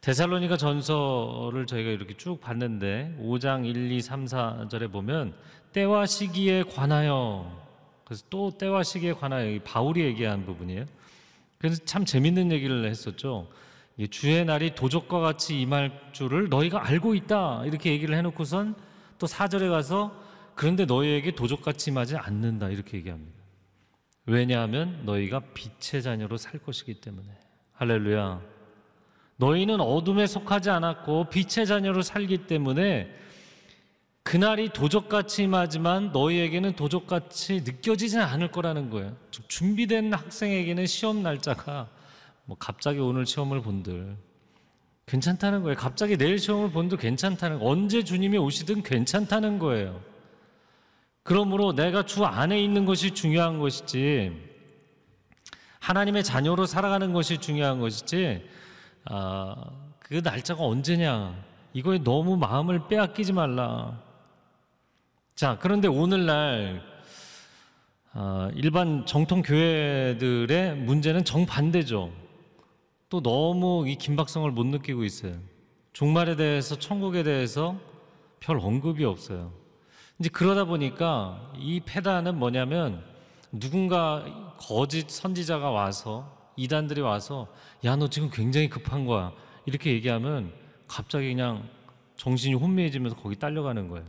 데살로니가 0.00 0.58
전서를 0.58 1.66
저희가 1.66 1.90
이렇게 1.90 2.16
쭉 2.16 2.40
봤는데 2.40 3.18
5장 3.20 3.66
1, 3.66 3.90
2, 3.90 4.00
3, 4.00 4.26
4절에 4.26 4.92
보면 4.92 5.34
때와 5.72 6.06
시기에 6.06 6.62
관하여 6.62 7.50
그래서 8.04 8.22
또 8.30 8.56
때와 8.56 8.84
시기에 8.84 9.14
관하여 9.14 9.50
이 9.50 9.58
바울이 9.58 10.04
얘기한 10.04 10.46
부분이에요. 10.46 10.84
그래서 11.58 11.84
참 11.84 12.04
재밌는 12.04 12.52
얘기를 12.52 12.88
했었죠. 12.88 13.48
이 13.96 14.06
주의 14.06 14.44
날이 14.44 14.76
도적과 14.76 15.18
같이 15.18 15.60
임할 15.62 16.10
줄을 16.12 16.48
너희가 16.48 16.86
알고 16.86 17.16
있다 17.16 17.64
이렇게 17.64 17.90
얘기를 17.90 18.14
해놓고선 18.14 18.76
또 19.18 19.26
4절에 19.26 19.68
가서 19.68 20.25
그런데 20.56 20.86
너희에게 20.86 21.34
도적같이 21.34 21.90
임하지 21.90 22.16
않는다 22.16 22.70
이렇게 22.70 22.96
얘기합니다. 22.96 23.36
왜냐하면 24.24 25.02
너희가 25.04 25.40
빛의 25.54 26.02
자녀로 26.02 26.36
살 26.38 26.58
것이기 26.58 26.94
때문에 26.94 27.28
할렐루야. 27.74 28.40
너희는 29.36 29.80
어둠에 29.80 30.26
속하지 30.26 30.70
않았고 30.70 31.28
빛의 31.28 31.66
자녀로 31.66 32.02
살기 32.02 32.46
때문에 32.46 33.14
그날이 34.22 34.70
도적같이 34.70 35.44
임하지만 35.44 36.10
너희에게는 36.10 36.74
도적같이 36.74 37.60
느껴지지 37.64 38.18
않을 38.18 38.50
거라는 38.50 38.90
거예요. 38.90 39.14
즉, 39.30 39.48
준비된 39.48 40.12
학생에게는 40.12 40.86
시험 40.86 41.22
날짜가 41.22 41.88
뭐 42.46 42.56
갑자기 42.58 42.98
오늘 42.98 43.26
시험을 43.26 43.60
본들 43.60 44.16
괜찮다는 45.06 45.62
거예요. 45.62 45.76
갑자기 45.76 46.16
내일 46.16 46.38
시험을 46.38 46.72
본들 46.72 46.98
괜찮다는 46.98 47.60
거. 47.60 47.66
언제 47.66 48.02
주님이 48.02 48.38
오시든 48.38 48.82
괜찮다는 48.82 49.60
거예요. 49.60 50.15
그러므로 51.26 51.74
내가 51.74 52.04
주 52.04 52.24
안에 52.24 52.62
있는 52.62 52.84
것이 52.84 53.10
중요한 53.10 53.58
것이지 53.58 54.32
하나님의 55.80 56.22
자녀로 56.22 56.66
살아가는 56.66 57.12
것이 57.12 57.38
중요한 57.38 57.80
것이지 57.80 58.48
아, 59.06 59.56
그 59.98 60.20
날짜가 60.22 60.62
언제냐 60.62 61.34
이거에 61.72 61.98
너무 61.98 62.36
마음을 62.36 62.86
빼앗기지 62.86 63.32
말라. 63.32 64.00
자 65.34 65.58
그런데 65.60 65.88
오늘날 65.88 66.80
아, 68.12 68.48
일반 68.54 69.04
정통 69.04 69.42
교회들의 69.42 70.76
문제는 70.76 71.24
정반대죠. 71.24 72.12
또 73.08 73.20
너무 73.20 73.84
이 73.88 73.96
긴박성을 73.96 74.48
못 74.52 74.64
느끼고 74.64 75.02
있어요. 75.02 75.34
종말에 75.92 76.36
대해서 76.36 76.78
천국에 76.78 77.24
대해서 77.24 77.76
별 78.38 78.58
언급이 78.58 79.04
없어요. 79.04 79.65
이제 80.18 80.28
그러다 80.30 80.64
보니까 80.64 81.52
이 81.58 81.80
패단은 81.80 82.38
뭐냐면 82.38 83.02
누군가 83.52 84.24
거짓 84.58 85.10
선지자가 85.10 85.70
와서 85.70 86.34
이단들이 86.56 87.00
와서 87.02 87.48
야 87.84 87.96
너 87.96 88.08
지금 88.08 88.30
굉장히 88.30 88.68
급한 88.68 89.04
거야 89.04 89.32
이렇게 89.66 89.92
얘기하면 89.92 90.52
갑자기 90.88 91.28
그냥 91.28 91.68
정신이 92.16 92.54
혼미해지면서 92.54 93.16
거기 93.16 93.36
딸려가는 93.36 93.88
거예요. 93.88 94.06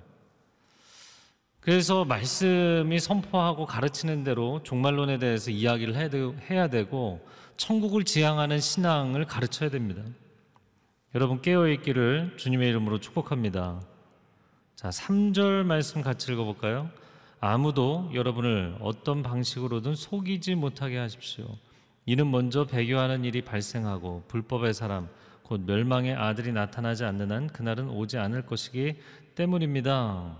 그래서 1.59 2.05
말씀이 2.05 2.97
선포하고 2.99 3.65
가르치는 3.65 4.23
대로 4.23 4.63
종말론에 4.63 5.17
대해서 5.17 5.51
이야기를 5.51 5.95
해야 6.49 6.69
되고 6.69 7.19
천국을 7.57 8.05
지향하는 8.05 8.61
신앙을 8.61 9.25
가르쳐야 9.25 9.69
됩니다. 9.69 10.01
여러분 11.13 11.41
깨어 11.41 11.67
있기를 11.67 12.35
주님의 12.37 12.69
이름으로 12.69 12.99
축복합니다. 13.01 13.81
자, 14.77 14.89
3절 14.89 15.63
말씀 15.63 16.03
같이 16.03 16.31
읽어 16.31 16.43
볼까요? 16.43 16.87
아무도 17.39 18.11
여러분을 18.13 18.77
어떤 18.79 19.23
방식으로든 19.23 19.95
속이지 19.95 20.53
못하게 20.53 20.99
하십시오. 20.99 21.47
이는 22.05 22.29
먼저 22.29 22.67
배교하는 22.67 23.25
일이 23.25 23.41
발생하고 23.41 24.25
불법의 24.27 24.75
사람 24.75 25.09
곧 25.41 25.61
멸망의 25.61 26.13
아들이 26.13 26.51
나타나지 26.51 27.05
않는 27.05 27.31
한 27.31 27.47
그날은 27.47 27.89
오지 27.89 28.19
않을 28.19 28.45
것이기 28.45 28.97
때문입니다. 29.33 30.37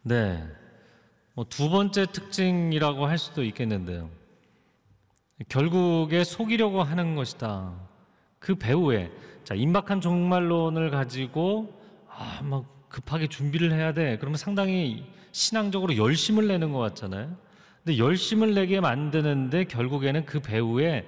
네. 0.00 0.42
뭐 1.34 1.44
두 1.44 1.68
번째 1.68 2.06
특징이라고 2.06 3.04
할 3.04 3.18
수도 3.18 3.44
있겠는데요. 3.44 4.08
결국에 5.50 6.24
속이려고 6.24 6.82
하는 6.82 7.14
것이다. 7.14 7.74
그 8.38 8.54
배후에 8.54 9.12
자, 9.44 9.54
임박한 9.54 10.00
종말론을 10.00 10.88
가지고 10.88 11.83
아, 12.16 12.40
막 12.42 12.88
급하게 12.88 13.26
준비를 13.26 13.72
해야 13.72 13.92
돼. 13.92 14.18
그러면 14.18 14.36
상당히 14.36 15.04
신앙적으로 15.32 15.96
열심을 15.96 16.46
내는 16.46 16.72
것 16.72 16.78
같잖아요. 16.78 17.36
근데 17.82 17.98
열심을 17.98 18.54
내게 18.54 18.80
만드는데 18.80 19.64
결국에는 19.64 20.24
그 20.24 20.40
배후에 20.40 21.06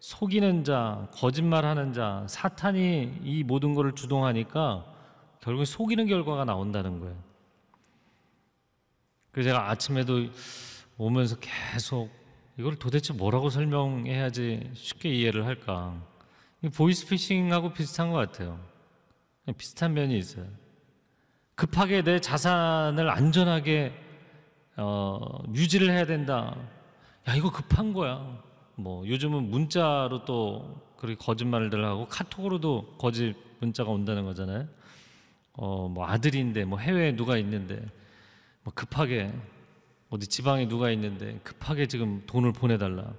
속이는 0.00 0.64
자, 0.64 1.08
거짓말하는 1.12 1.92
자, 1.92 2.24
사탄이 2.28 3.20
이 3.22 3.44
모든 3.44 3.74
것을 3.74 3.92
주동하니까 3.92 4.86
결국 5.40 5.64
속이는 5.64 6.06
결과가 6.06 6.44
나온다는 6.44 6.98
거예요. 6.98 7.16
그래서 9.30 9.50
제가 9.50 9.70
아침에도 9.70 10.28
오면서 10.96 11.36
계속 11.38 12.10
이걸 12.58 12.76
도대체 12.76 13.12
뭐라고 13.12 13.50
설명해야지 13.50 14.70
쉽게 14.74 15.08
이해를 15.10 15.46
할까? 15.46 16.00
보이스피싱하고 16.74 17.72
비슷한 17.72 18.10
것 18.10 18.16
같아요. 18.16 18.71
비슷한 19.56 19.94
면이 19.94 20.16
있어요. 20.16 20.46
급하게 21.54 22.02
내 22.02 22.20
자산을 22.20 23.10
안전하게 23.10 23.92
어, 24.76 25.42
유지를 25.54 25.90
해야 25.90 26.06
된다. 26.06 26.56
야 27.28 27.34
이거 27.34 27.50
급한 27.50 27.92
거야. 27.92 28.42
뭐 28.76 29.06
요즘은 29.06 29.50
문자로 29.50 30.24
또 30.24 30.80
그렇게 30.96 31.16
거짓말들 31.16 31.84
하고 31.84 32.06
카톡으로도 32.08 32.94
거짓 32.98 33.34
문자가 33.60 33.90
온다는 33.90 34.24
거잖아요. 34.24 34.66
어 35.54 35.88
뭐 35.88 36.06
아들인데 36.06 36.64
뭐 36.64 36.78
해외에 36.78 37.14
누가 37.14 37.36
있는데 37.36 37.84
뭐 38.62 38.72
급하게 38.74 39.32
어디 40.08 40.26
지방에 40.26 40.66
누가 40.68 40.90
있는데 40.90 41.38
급하게 41.42 41.86
지금 41.86 42.22
돈을 42.26 42.52
보내달라. 42.52 43.12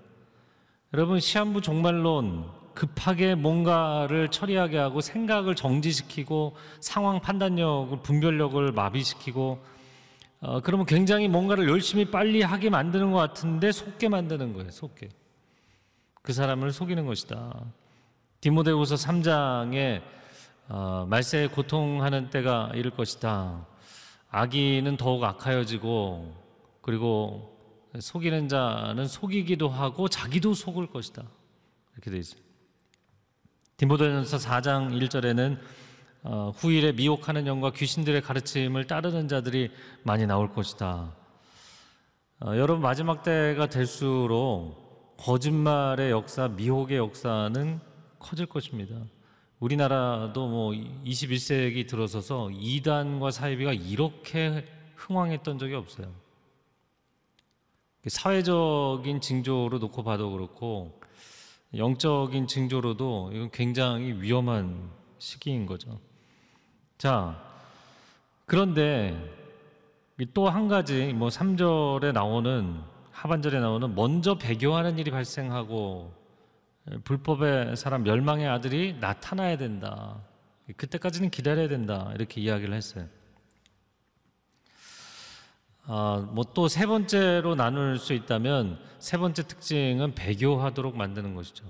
여러분 0.94 1.20
시한부 1.20 1.62
종말론 1.62 2.50
급하게 2.74 3.36
뭔가를 3.36 4.30
처리하게 4.30 4.78
하고 4.78 5.02
생각을 5.02 5.56
정지시키고 5.56 6.56
상황 6.80 7.20
판단력을 7.20 8.02
분별력을 8.02 8.72
마비시키고 8.72 9.64
어, 10.42 10.60
그러면 10.62 10.86
굉장히 10.86 11.28
뭔가를 11.28 11.70
열심히 11.70 12.06
빨리 12.06 12.42
하게 12.42 12.70
만드는 12.70 13.12
것 13.12 13.18
같은데 13.18 13.72
속게 13.72 14.10
만드는 14.10 14.54
거예요. 14.54 14.72
속게 14.72 15.10
그 16.22 16.34
사람을 16.34 16.72
속이는 16.72 17.06
것이다. 17.06 17.66
디모데후서 18.42 18.96
3장에 18.96 20.02
어, 20.68 21.06
말세에 21.10 21.48
고통하는 21.48 22.30
때가 22.30 22.72
이를 22.76 22.92
것이다. 22.92 23.66
아기는 24.30 24.98
더욱 24.98 25.24
악하여지고 25.24 26.34
그리고 26.82 27.58
속이는 27.98 28.50
자는 28.50 29.08
속이기도 29.08 29.70
하고 29.70 30.10
자기도 30.10 30.54
속을 30.54 30.88
것이다. 30.88 31.24
이렇게 31.94 32.12
되어 32.12 32.20
있어요. 32.20 32.42
디모데전서 33.78 34.38
4장 34.38 34.92
1절에는 35.02 35.58
어, 36.26 36.54
후일에 36.56 36.92
미혹하는 36.92 37.48
영과 37.48 37.72
귀신들의 37.72 38.22
가르침을 38.22 38.86
따르는 38.86 39.28
자들이 39.28 39.72
많이 40.04 40.28
나올 40.28 40.54
것이다. 40.54 41.12
어, 42.40 42.46
여러분 42.56 42.82
마지막 42.82 43.24
때가 43.24 43.68
될수록 43.68 45.16
거짓말의 45.18 46.12
역사, 46.12 46.48
미혹의 46.50 46.98
역사는 46.98 47.80
커질 48.20 48.46
것입니다. 48.46 48.96
우리나라도 49.60 50.48
뭐 50.48 50.72
21세기 50.72 51.88
들어서서 51.88 52.52
이단과 52.52 53.32
사이비가 53.32 53.74
이렇게 53.74 54.66
흥왕했던 54.96 55.58
적이 55.58 55.76
없어요. 55.76 56.12
사회적인 58.06 59.20
징조로 59.22 59.80
놓고 59.80 60.04
봐도 60.04 60.32
그렇고 60.32 61.02
영적인 61.76 62.48
징조로도 62.48 63.32
이건 63.34 63.52
굉장히 63.52 64.14
위험한 64.14 64.90
시기인 65.18 65.66
거죠. 65.66 66.00
자, 66.98 67.42
그런데 68.46 69.18
또 70.34 70.50
한 70.50 70.68
가지 70.68 71.12
뭐 71.14 71.30
3절에 71.30 72.14
나오는 72.14 72.80
하반절에 73.12 73.60
나오는 73.60 73.96
먼저 73.96 74.38
배교하는 74.38 74.98
일이 75.00 75.12
발생하고 75.12 76.14
불법의 77.04 77.76
사람 77.76 78.04
멸망의 78.04 78.48
아들이 78.48 78.96
나타나야 79.00 79.58
된다. 79.58 80.22
그때까지는 80.78 81.30
기다려야 81.30 81.68
된다. 81.68 82.12
이렇게 82.16 82.42
이야기를 82.42 82.74
했어요. 82.74 83.06
아, 85.86 86.26
뭐 86.32 86.44
또 86.46 86.68
세 86.68 86.86
번째로 86.86 87.56
나눌 87.56 87.98
수 87.98 88.14
있다면 88.14 88.80
세 89.00 89.18
번째 89.18 89.44
특징은 89.44 90.16
배교하도록 90.16 90.96
만드는 90.96 91.36
것이죠. 91.36 91.66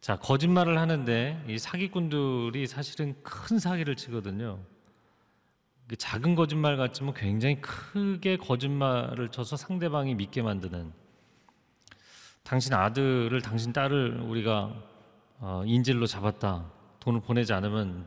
자, 0.00 0.16
거짓말을 0.16 0.78
하는데 0.78 1.42
이 1.48 1.58
사기꾼들이 1.58 2.66
사실은 2.66 3.14
큰 3.22 3.58
사기를 3.58 3.96
치거든요. 3.96 4.58
그 5.88 5.96
작은 5.96 6.34
거짓말 6.34 6.76
같지만 6.76 7.14
굉장히 7.14 7.60
크게 7.60 8.36
거짓말을 8.36 9.28
쳐서 9.30 9.56
상대방이 9.56 10.14
믿게 10.14 10.42
만드는 10.42 10.92
당신 12.42 12.74
아들을 12.74 13.40
당신 13.42 13.72
딸을 13.72 14.20
우리가 14.20 14.74
어, 15.38 15.62
인질로 15.66 16.06
잡았다. 16.06 16.70
돈을 17.00 17.20
보내지 17.20 17.52
않으면 17.52 18.06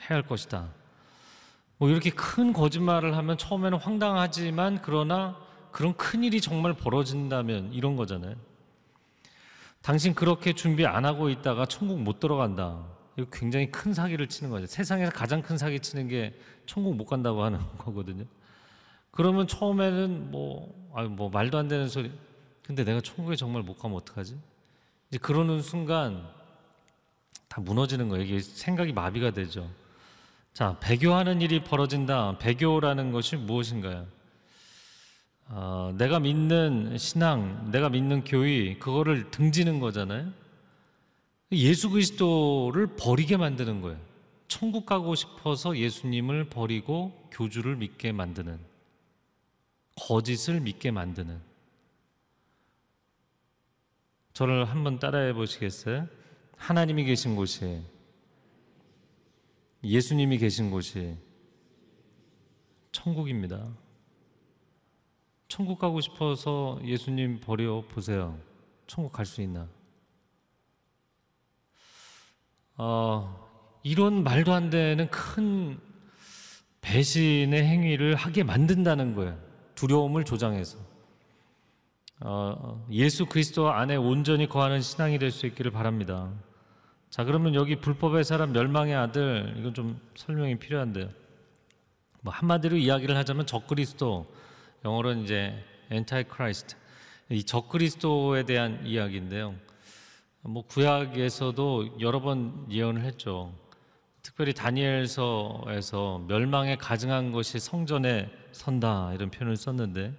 해야 0.00 0.16
할 0.16 0.22
것이다. 0.22 0.68
뭐 1.82 1.90
이렇게 1.90 2.10
큰 2.10 2.52
거짓말을 2.52 3.16
하면 3.16 3.36
처음에는 3.36 3.76
황당하지만 3.76 4.78
그러나 4.82 5.36
그런 5.72 5.96
큰 5.96 6.22
일이 6.22 6.40
정말 6.40 6.74
벌어진다면 6.74 7.72
이런 7.72 7.96
거잖아요. 7.96 8.36
당신 9.80 10.14
그렇게 10.14 10.52
준비 10.52 10.86
안 10.86 11.04
하고 11.04 11.28
있다가 11.28 11.66
천국 11.66 12.00
못 12.00 12.20
들어간다. 12.20 12.86
이거 13.18 13.26
굉장히 13.32 13.72
큰 13.72 13.92
사기를 13.92 14.28
치는 14.28 14.52
거죠. 14.52 14.66
세상에서 14.66 15.10
가장 15.10 15.42
큰 15.42 15.58
사기 15.58 15.80
치는 15.80 16.06
게 16.06 16.38
천국 16.66 16.94
못 16.94 17.04
간다고 17.04 17.42
하는 17.42 17.58
거거든요. 17.78 18.26
그러면 19.10 19.48
처음에는 19.48 20.30
뭐, 20.30 20.92
아유, 20.94 21.08
뭐 21.08 21.30
말도 21.30 21.58
안 21.58 21.66
되는 21.66 21.88
소리. 21.88 22.12
근데 22.62 22.84
내가 22.84 23.00
천국에 23.00 23.34
정말 23.34 23.64
못 23.64 23.76
가면 23.76 23.96
어떡하지? 23.96 24.38
이제 25.08 25.18
그러는 25.18 25.60
순간 25.60 26.28
다 27.48 27.60
무너지는 27.60 28.08
거예요. 28.08 28.22
이게 28.22 28.38
생각이 28.38 28.92
마비가 28.92 29.32
되죠. 29.32 29.68
자, 30.52 30.76
배교하는 30.80 31.40
일이 31.40 31.64
벌어진다. 31.64 32.36
배교라는 32.38 33.10
것이 33.10 33.36
무엇인가요? 33.36 34.06
어, 35.48 35.94
내가 35.96 36.20
믿는 36.20 36.98
신앙, 36.98 37.70
내가 37.70 37.88
믿는 37.88 38.24
교의, 38.24 38.78
그거를 38.78 39.30
등지는 39.30 39.80
거잖아요. 39.80 40.30
예수 41.52 41.88
그리스도를 41.90 42.96
버리게 42.98 43.38
만드는 43.38 43.80
거예요. 43.80 43.98
천국 44.46 44.84
가고 44.84 45.14
싶어서 45.14 45.76
예수님을 45.76 46.44
버리고 46.50 47.18
교주를 47.30 47.76
믿게 47.76 48.12
만드는, 48.12 48.58
거짓을 49.96 50.60
믿게 50.60 50.90
만드는. 50.90 51.40
저를 54.34 54.66
한번 54.66 54.98
따라해 54.98 55.32
보시겠어요? 55.32 56.06
하나님이 56.56 57.04
계신 57.04 57.36
곳이, 57.36 57.80
예수님이 59.84 60.38
계신 60.38 60.70
곳이 60.70 61.16
천국입니다. 62.92 63.68
천국 65.48 65.78
가고 65.78 66.00
싶어서 66.00 66.80
예수님 66.84 67.40
버려 67.40 67.82
보세요. 67.88 68.38
천국 68.86 69.12
갈 69.12 69.26
수 69.26 69.42
있나? 69.42 69.68
어, 72.76 73.48
이런 73.82 74.22
말도 74.24 74.52
안 74.52 74.70
되는 74.70 75.10
큰 75.10 75.78
배신의 76.80 77.62
행위를 77.62 78.14
하게 78.14 78.42
만든다는 78.44 79.14
거예요. 79.14 79.38
두려움을 79.74 80.24
조장해서. 80.24 80.78
어, 82.20 82.86
예수 82.90 83.26
그리스도 83.26 83.70
안에 83.70 83.96
온전히 83.96 84.48
거하는 84.48 84.80
신앙이 84.80 85.18
될 85.18 85.30
수 85.30 85.46
있기를 85.46 85.70
바랍니다. 85.70 86.32
자, 87.12 87.24
그러면 87.24 87.54
여기 87.54 87.76
불법의 87.76 88.24
사람 88.24 88.54
멸망의 88.54 88.94
아들 88.94 89.54
이건 89.58 89.74
좀 89.74 90.00
설명이 90.14 90.58
필요한데요. 90.58 91.10
뭐 92.22 92.32
한마디로 92.32 92.78
이야기를 92.78 93.14
하자면 93.18 93.44
적그리스도 93.44 94.26
영어로는 94.82 95.24
이제 95.24 95.62
antichrist 95.92 96.74
이 97.28 97.44
적그리스도에 97.44 98.44
대한 98.44 98.80
이야기인데요. 98.86 99.54
뭐 100.40 100.64
구약에서도 100.66 102.00
여러 102.00 102.22
번 102.22 102.66
예언을 102.70 103.02
했죠. 103.02 103.52
특별히 104.22 104.54
다니엘서에서 104.54 106.24
멸망에 106.28 106.76
가증한 106.76 107.32
것이 107.32 107.58
성전에 107.58 108.30
선다 108.52 109.12
이런 109.12 109.30
표현을 109.30 109.58
썼는데 109.58 110.14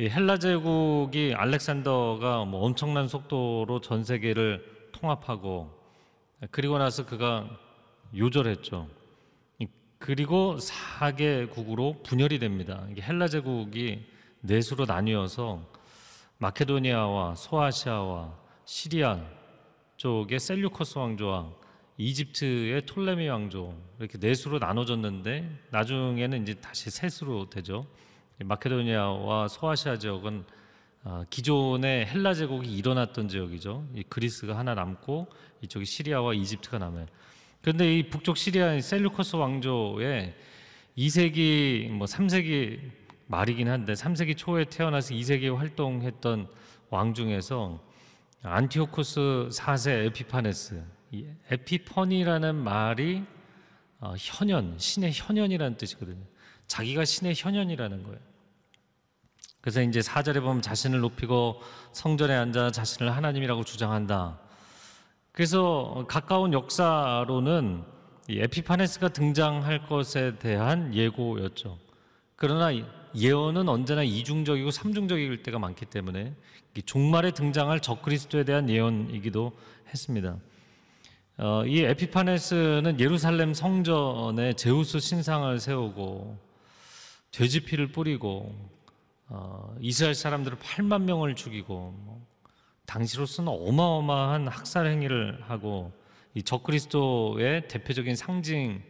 이 0.00 0.08
헬라 0.08 0.38
제국이 0.38 1.34
알렉산더가 1.36 2.46
뭐 2.46 2.64
엄청난 2.64 3.06
속도로 3.06 3.80
전 3.80 4.02
세계를 4.02 4.77
통합하고 5.00 5.70
그리고 6.50 6.78
나서 6.78 7.06
그가 7.06 7.48
요절했죠. 8.16 8.88
그리고 9.98 10.56
4개국으로 10.58 12.02
분열이 12.04 12.38
됩니다. 12.38 12.86
헬라 13.00 13.28
제국이 13.28 14.06
넷으로 14.40 14.84
나뉘어서 14.86 15.60
마케도니아와 16.38 17.34
소아시아와 17.34 18.32
시리아 18.64 19.20
쪽의 19.96 20.38
셀류커스 20.38 20.98
왕조와 20.98 21.50
이집트의 21.96 22.86
톨레미 22.86 23.28
왕조 23.28 23.74
이렇게 23.98 24.18
넷으로 24.18 24.60
나눠졌는데 24.60 25.64
나중에는 25.70 26.42
이제 26.42 26.54
다시 26.54 26.90
셋으로 26.90 27.50
되죠. 27.50 27.84
마케도니아와 28.38 29.48
소아시아 29.48 29.98
지역은 29.98 30.44
아, 30.46 30.57
기존의 31.30 32.06
헬라 32.06 32.34
제국이 32.34 32.70
일어났던 32.76 33.28
지역이죠. 33.28 33.86
이 33.94 34.02
그리스가 34.02 34.58
하나 34.58 34.74
남고 34.74 35.28
이쪽이 35.62 35.84
시리아와 35.84 36.34
이집트가 36.34 36.78
남아요. 36.78 37.06
그런데 37.62 37.98
이 37.98 38.08
북쪽 38.08 38.36
시리아의 38.36 38.82
셀루커스 38.82 39.36
왕조의 39.36 40.34
2세기 40.96 41.90
뭐 41.90 42.06
3세기 42.06 42.80
말이긴 43.26 43.68
한데 43.68 43.92
3세기 43.92 44.36
초에 44.36 44.64
태어나서 44.64 45.14
2세기에 45.14 45.54
활동했던 45.54 46.48
왕 46.90 47.14
중에서 47.14 47.80
안티오코스 48.42 49.48
4세 49.52 50.06
에피파네스 50.06 50.82
이 51.12 51.26
epiphany라는 51.50 52.54
말이 52.54 53.22
어, 54.00 54.14
현현 54.16 54.78
신의 54.78 55.12
현현이라는 55.12 55.76
뜻이거든요. 55.76 56.24
자기가 56.66 57.04
신의 57.04 57.34
현현이라는 57.36 58.02
거예요. 58.04 58.18
그래서 59.60 59.82
이제 59.82 60.00
4절에 60.00 60.40
보면 60.40 60.62
자신을 60.62 61.00
높이고 61.00 61.60
성전에 61.92 62.34
앉아 62.34 62.70
자신을 62.70 63.14
하나님이라고 63.14 63.64
주장한다. 63.64 64.38
그래서 65.32 66.04
가까운 66.08 66.52
역사로는 66.52 67.84
이 68.28 68.40
에피파네스가 68.40 69.08
등장할 69.08 69.86
것에 69.86 70.38
대한 70.38 70.94
예고였죠. 70.94 71.78
그러나 72.36 72.70
예언은 73.14 73.68
언제나 73.68 74.02
이중적이고 74.02 74.70
삼중적일 74.70 75.42
때가 75.42 75.58
많기 75.58 75.86
때문에 75.86 76.34
종말에 76.84 77.32
등장할 77.32 77.80
적그리스도에 77.80 78.44
대한 78.44 78.68
예언이기도 78.68 79.52
했습니다. 79.88 80.36
어, 81.38 81.64
이 81.66 81.80
에피파네스는 81.80 83.00
예루살렘 83.00 83.54
성전에 83.54 84.52
제우스 84.54 84.98
신상을 85.00 85.58
세우고 85.58 86.38
돼지 87.30 87.60
피를 87.60 87.92
뿌리고 87.92 88.54
어, 89.30 89.76
이스라엘 89.80 90.14
사람들을 90.14 90.58
8만 90.58 91.02
명을 91.02 91.34
죽이고 91.34 91.94
뭐, 91.96 92.26
당시로서는 92.86 93.52
어마어마한 93.52 94.48
학살 94.48 94.86
행위를 94.86 95.42
하고 95.46 95.92
이 96.34 96.42
적그리스도의 96.42 97.68
대표적인 97.68 98.16
상징하는 98.16 98.82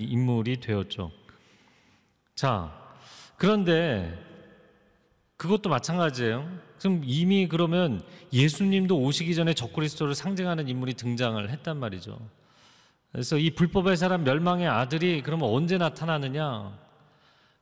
인물이 0.00 0.60
되었죠. 0.60 1.10
자, 2.34 2.72
그런데 3.36 4.22
그것도 5.36 5.70
마찬가지예요. 5.70 6.46
그럼 6.78 7.02
이미 7.04 7.48
그러면 7.48 8.02
예수님도 8.32 8.98
오시기 8.98 9.34
전에 9.34 9.54
적그리스도를 9.54 10.14
상징하는 10.14 10.68
인물이 10.68 10.94
등장을 10.94 11.48
했단 11.48 11.78
말이죠. 11.78 12.18
그래서 13.12 13.38
이 13.38 13.50
불법의 13.54 13.96
사람 13.96 14.24
멸망의 14.24 14.68
아들이 14.68 15.22
그러면 15.22 15.48
언제 15.48 15.78
나타나느냐? 15.78 16.78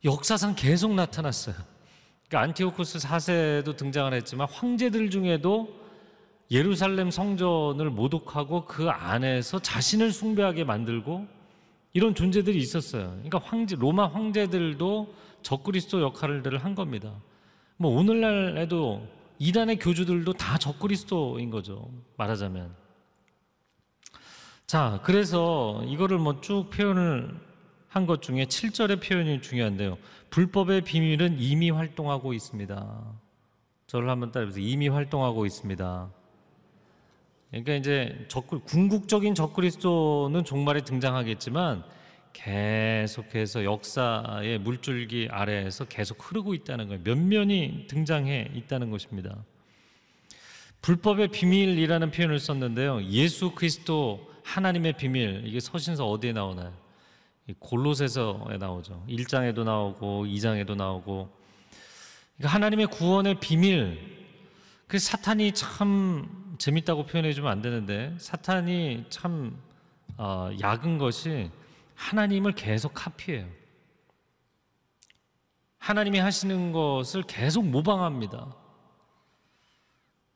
역사상 0.03 0.55
계속 0.55 0.93
나타났어요. 0.93 1.76
그러니까 2.27 2.41
안티오코스 2.41 2.99
4세도 2.99 3.77
등장을 3.77 4.13
했지만 4.13 4.47
황제들 4.51 5.09
중에도 5.09 5.73
예루살렘 6.51 7.09
성전을 7.11 7.89
모독하고 7.89 8.65
그 8.65 8.89
안에서 8.89 9.59
자신을 9.59 10.11
숭배하게 10.11 10.63
만들고 10.63 11.27
이런 11.93 12.15
존재들이 12.15 12.57
있었어요. 12.57 13.09
그러니까 13.09 13.39
황제 13.39 13.75
로마 13.75 14.07
황제들도 14.07 15.13
적그리스도 15.41 16.01
역할을 16.01 16.57
한 16.57 16.75
겁니다. 16.75 17.13
뭐 17.77 17.97
오늘날에도 17.97 19.07
이단의 19.39 19.79
교주들도 19.79 20.33
다 20.33 20.57
적그리스도인 20.57 21.49
거죠. 21.49 21.89
말하자면. 22.17 22.75
자, 24.65 24.99
그래서 25.03 25.81
이거를 25.85 26.17
뭐 26.17 26.41
쭉 26.41 26.69
표현을 26.69 27.46
한 27.89 28.05
것 28.05 28.21
중에 28.21 28.45
7절의 28.45 29.01
표현이 29.01 29.41
중요한데요. 29.41 29.97
불법의 30.29 30.81
비밀은 30.81 31.37
이미 31.39 31.69
활동하고 31.69 32.33
있습니다. 32.33 33.13
저를 33.87 34.09
한번 34.09 34.31
따라해보세요. 34.31 34.65
이미 34.65 34.87
활동하고 34.89 35.45
있습니다. 35.45 36.09
그러니까 37.49 37.73
이제 37.75 38.25
적그, 38.27 38.59
궁극적인 38.59 39.33
적그리스도는 39.35 40.43
종말에 40.43 40.81
등장하겠지만 40.81 41.83
계속해서 42.33 43.63
역사의 43.63 44.59
물줄기 44.59 45.29
아래에서 45.31 45.85
계속 45.85 46.17
흐르고 46.19 46.53
있다는 46.53 46.87
거예요. 46.89 47.01
면면이 47.03 47.85
등장해 47.87 48.51
있다는 48.53 48.91
것입니다. 48.91 49.43
불법의 50.81 51.29
비밀이라는 51.29 52.11
표현을 52.11 52.39
썼는데요. 52.39 53.03
예수 53.05 53.51
그리스도 53.51 54.29
하나님의 54.43 54.93
비밀 54.97 55.43
이게 55.45 55.59
서신서 55.59 56.05
어디에 56.05 56.33
나오나요? 56.33 56.73
이 57.47 57.53
골로새서에 57.59 58.57
나오죠. 58.57 59.05
1장에도 59.07 59.63
나오고 59.63 60.25
2장에도 60.25 60.75
나오고 60.75 61.29
그러니까 62.37 62.53
하나님의 62.53 62.87
구원의 62.87 63.39
비밀. 63.39 64.17
그 64.87 64.99
사탄이 64.99 65.53
참 65.53 66.55
재밌다고 66.57 67.05
표현해 67.05 67.33
주면 67.33 67.51
안 67.51 67.61
되는데 67.61 68.15
사탄이 68.19 69.05
참 69.09 69.57
어, 70.17 70.49
약은 70.59 70.97
것이 70.97 71.49
하나님을 71.95 72.53
계속 72.53 72.93
카피해요. 72.93 73.47
하나님이 75.77 76.19
하시는 76.19 76.71
것을 76.73 77.23
계속 77.23 77.65
모방합니다. 77.65 78.55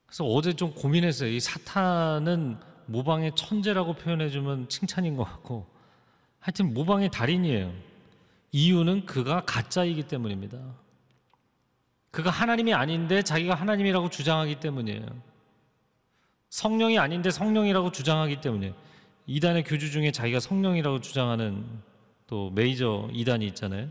그래서 0.06 0.26
어제 0.26 0.54
좀 0.54 0.74
고민했어요. 0.74 1.30
이 1.30 1.40
사탄은 1.40 2.58
모방의 2.86 3.34
천재라고 3.36 3.94
표현해 3.94 4.30
주면 4.30 4.70
칭찬인 4.70 5.16
것 5.16 5.24
같고, 5.24 5.68
하여튼 6.42 6.74
모방의 6.74 7.10
달인이에요. 7.12 7.72
이유는 8.52 9.06
그가 9.06 9.46
가짜이기 9.46 10.04
때문입니다. 10.04 10.58
그가 12.10 12.30
하나님이 12.30 12.74
아닌데 12.74 13.22
자기가 13.22 13.56
하나님이라고 13.56 14.10
주장하기 14.10 14.60
때문이에요. 14.60 15.06
성령이 16.50 17.00
아닌데 17.00 17.32
성령이라고 17.32 17.92
주장하기 17.94 18.42
때문이에요. 18.42 18.74
이단의 19.28 19.64
교주 19.64 19.92
중에 19.92 20.12
자기가 20.12 20.42
성령이라고 20.42 21.00
주장하는 21.00 21.66
또 22.28 22.50
메이저 22.50 23.08
이단이 23.14 23.46
있잖아요. 23.48 23.88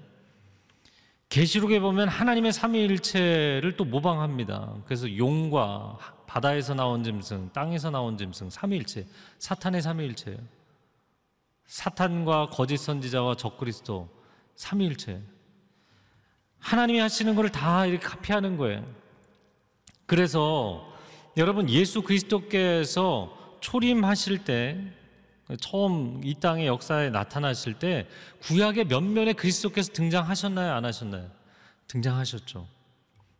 계시록에 1.31 1.79
보면 1.79 2.09
하나님의 2.09 2.53
삼위일체를 2.53 3.77
또 3.77 3.85
모방합니다. 3.85 4.75
그래서 4.85 5.17
용과 5.17 5.99
바다에서 6.27 6.75
나온 6.75 7.05
짐승, 7.05 7.51
땅에서 7.53 7.91
나온 7.91 8.19
짐승, 8.19 8.51
삼위일체, 8.51 9.07
사탄의 9.39 9.81
삼위일체예요. 9.81 10.60
사탄과 11.71 12.49
거짓 12.51 12.79
선지자와 12.79 13.37
적그리스도 13.37 14.09
삼위일체. 14.57 15.23
하나님이 16.59 16.99
하시는 16.99 17.37
것을 17.37 17.53
다 17.53 17.87
이렇게 17.87 18.05
카피하는 18.05 18.57
거예요. 18.57 18.85
그래서 20.05 20.93
여러분 21.37 21.71
예수 21.71 22.03
그리스도께서 22.03 23.57
초림하실 23.61 24.45
때 24.45 24.93
처음 25.61 26.21
이 26.25 26.35
땅의 26.35 26.67
역사에 26.67 27.11
나타나실 27.11 27.79
때 27.79 28.09
구약의 28.43 28.87
면면에 28.87 29.33
그리스도께서 29.35 29.93
등장하셨나요? 29.93 30.73
안 30.73 30.85
하셨나요? 30.85 31.31
등장하셨죠. 31.87 32.67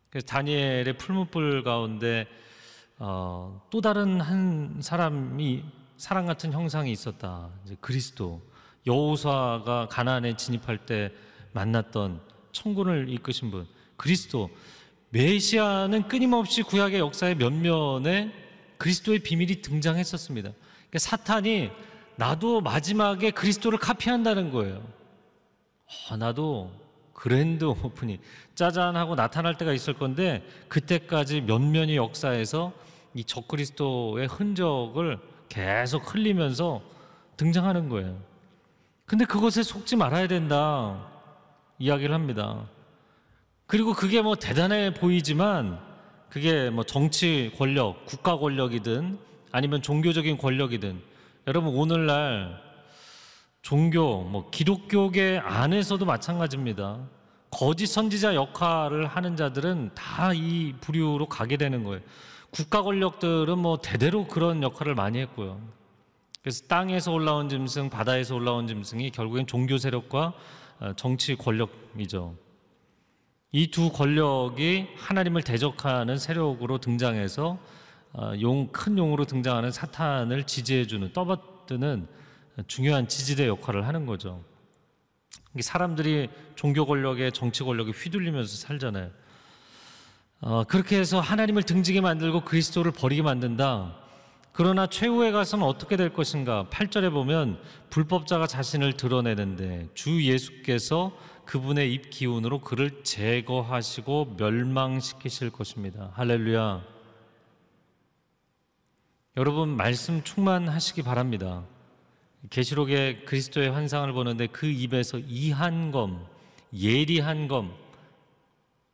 그래서 0.09 0.25
다니엘의 0.27 0.97
풀무불 0.97 1.65
가운데 1.65 2.27
어, 2.97 3.61
또 3.69 3.81
다른 3.81 4.21
한 4.21 4.77
사람이 4.81 5.80
사람 6.01 6.25
같은 6.25 6.51
형상이 6.51 6.91
있었다. 6.91 7.47
그리스도 7.79 8.41
여호수아가 8.87 9.87
가나안에 9.87 10.35
진입할 10.35 10.79
때 10.79 11.11
만났던 11.53 12.19
천군을 12.53 13.07
이끄신 13.07 13.51
분 13.51 13.67
그리스도 13.97 14.49
메시아는 15.11 16.07
끊임없이 16.07 16.63
구약의 16.63 16.97
역사의 17.01 17.35
면면에 17.35 18.33
그리스도의 18.79 19.19
비밀이 19.19 19.61
등장했었습니다. 19.61 20.49
그러니까 20.49 20.97
사탄이 20.97 21.69
나도 22.15 22.61
마지막에 22.61 23.29
그리스도를 23.29 23.77
카피한다는 23.77 24.51
거예요. 24.51 24.83
어, 26.09 26.17
나도 26.17 26.71
그랜드 27.13 27.65
오픈이 27.65 28.17
짜잔 28.55 28.95
하고 28.95 29.13
나타날 29.13 29.55
때가 29.55 29.71
있을 29.71 29.93
건데 29.93 30.43
그때까지 30.67 31.41
면면이 31.41 31.95
역사에서 31.95 32.73
이 33.13 33.23
적그리스도의 33.23 34.25
흔적을 34.25 35.29
계속 35.51 36.13
흘리면서 36.13 36.81
등장하는 37.35 37.89
거예요. 37.89 38.17
근데 39.05 39.25
그것에 39.25 39.63
속지 39.63 39.97
말아야 39.97 40.27
된다 40.29 41.05
이야기를 41.77 42.15
합니다. 42.15 42.69
그리고 43.67 43.93
그게 43.93 44.21
뭐 44.21 44.35
대단해 44.35 44.93
보이지만 44.93 45.77
그게 46.29 46.69
뭐 46.69 46.85
정치 46.85 47.51
권력, 47.57 48.05
국가 48.05 48.37
권력이든 48.37 49.19
아니면 49.51 49.81
종교적인 49.81 50.37
권력이든 50.37 51.01
여러분 51.47 51.75
오늘날 51.75 52.57
종교 53.61 54.21
뭐 54.21 54.49
기독교계 54.51 55.41
안에서도 55.43 56.05
마찬가지입니다. 56.05 56.97
거짓 57.49 57.87
선지자 57.87 58.35
역할을 58.35 59.05
하는 59.05 59.35
자들은 59.35 59.91
다 59.95 60.31
이 60.33 60.73
부류로 60.79 61.27
가게 61.27 61.57
되는 61.57 61.83
거예요. 61.83 61.99
국가 62.51 62.81
권력들은 62.81 63.57
뭐 63.57 63.77
대대로 63.81 64.27
그런 64.27 64.61
역할을 64.61 64.93
많이 64.93 65.19
했고요. 65.19 65.61
그래서 66.41 66.65
땅에서 66.67 67.11
올라온 67.13 67.49
짐승, 67.49 67.89
바다에서 67.89 68.35
올라온 68.35 68.67
짐승이 68.67 69.11
결국엔 69.11 69.47
종교 69.47 69.77
세력과 69.77 70.33
어, 70.79 70.93
정치 70.95 71.35
권력이죠. 71.35 72.35
이 73.53 73.69
두 73.69 73.91
권력이 73.91 74.87
하나님을 74.95 75.43
대적하는 75.43 76.17
세력으로 76.17 76.79
등장해서 76.79 77.59
어, 78.13 78.33
용, 78.41 78.67
큰 78.71 78.97
용으로 78.97 79.25
등장하는 79.25 79.71
사탄을 79.71 80.43
지지해주는, 80.43 81.13
떠받드는 81.13 82.07
중요한 82.67 83.07
지지대 83.07 83.47
역할을 83.47 83.87
하는 83.87 84.05
거죠. 84.05 84.43
사람들이 85.59 86.29
종교 86.55 86.85
권력에 86.85 87.31
정치 87.31 87.63
권력에 87.63 87.91
휘둘리면서 87.91 88.55
살잖아요. 88.67 89.11
어, 90.43 90.63
그렇게 90.63 90.97
해서 90.97 91.19
하나님을 91.19 91.61
등지게 91.63 92.01
만들고 92.01 92.41
그리스도를 92.41 92.91
버리게 92.91 93.21
만든다. 93.21 93.95
그러나 94.53 94.87
최후에 94.87 95.31
가서는 95.31 95.65
어떻게 95.65 95.95
될 95.95 96.11
것인가? 96.13 96.65
8절에 96.71 97.11
보면 97.11 97.59
불법자가 97.91 98.47
자신을 98.47 98.97
드러내는데 98.97 99.89
주 99.93 100.25
예수께서 100.25 101.11
그분의 101.45 101.93
입 101.93 102.09
기운으로 102.09 102.59
그를 102.61 103.03
제거하시고 103.03 104.35
멸망시키실 104.37 105.51
것입니다. 105.51 106.11
할렐루야. 106.15 106.83
여러분 109.37 109.69
말씀 109.77 110.23
충만하시기 110.23 111.03
바랍니다. 111.03 111.63
계시록에 112.49 113.23
그리스도의 113.25 113.69
환상을 113.69 114.11
보는데 114.11 114.47
그 114.47 114.65
입에서 114.65 115.19
이한검, 115.19 116.25
예리한 116.73 117.47
검, 117.47 117.73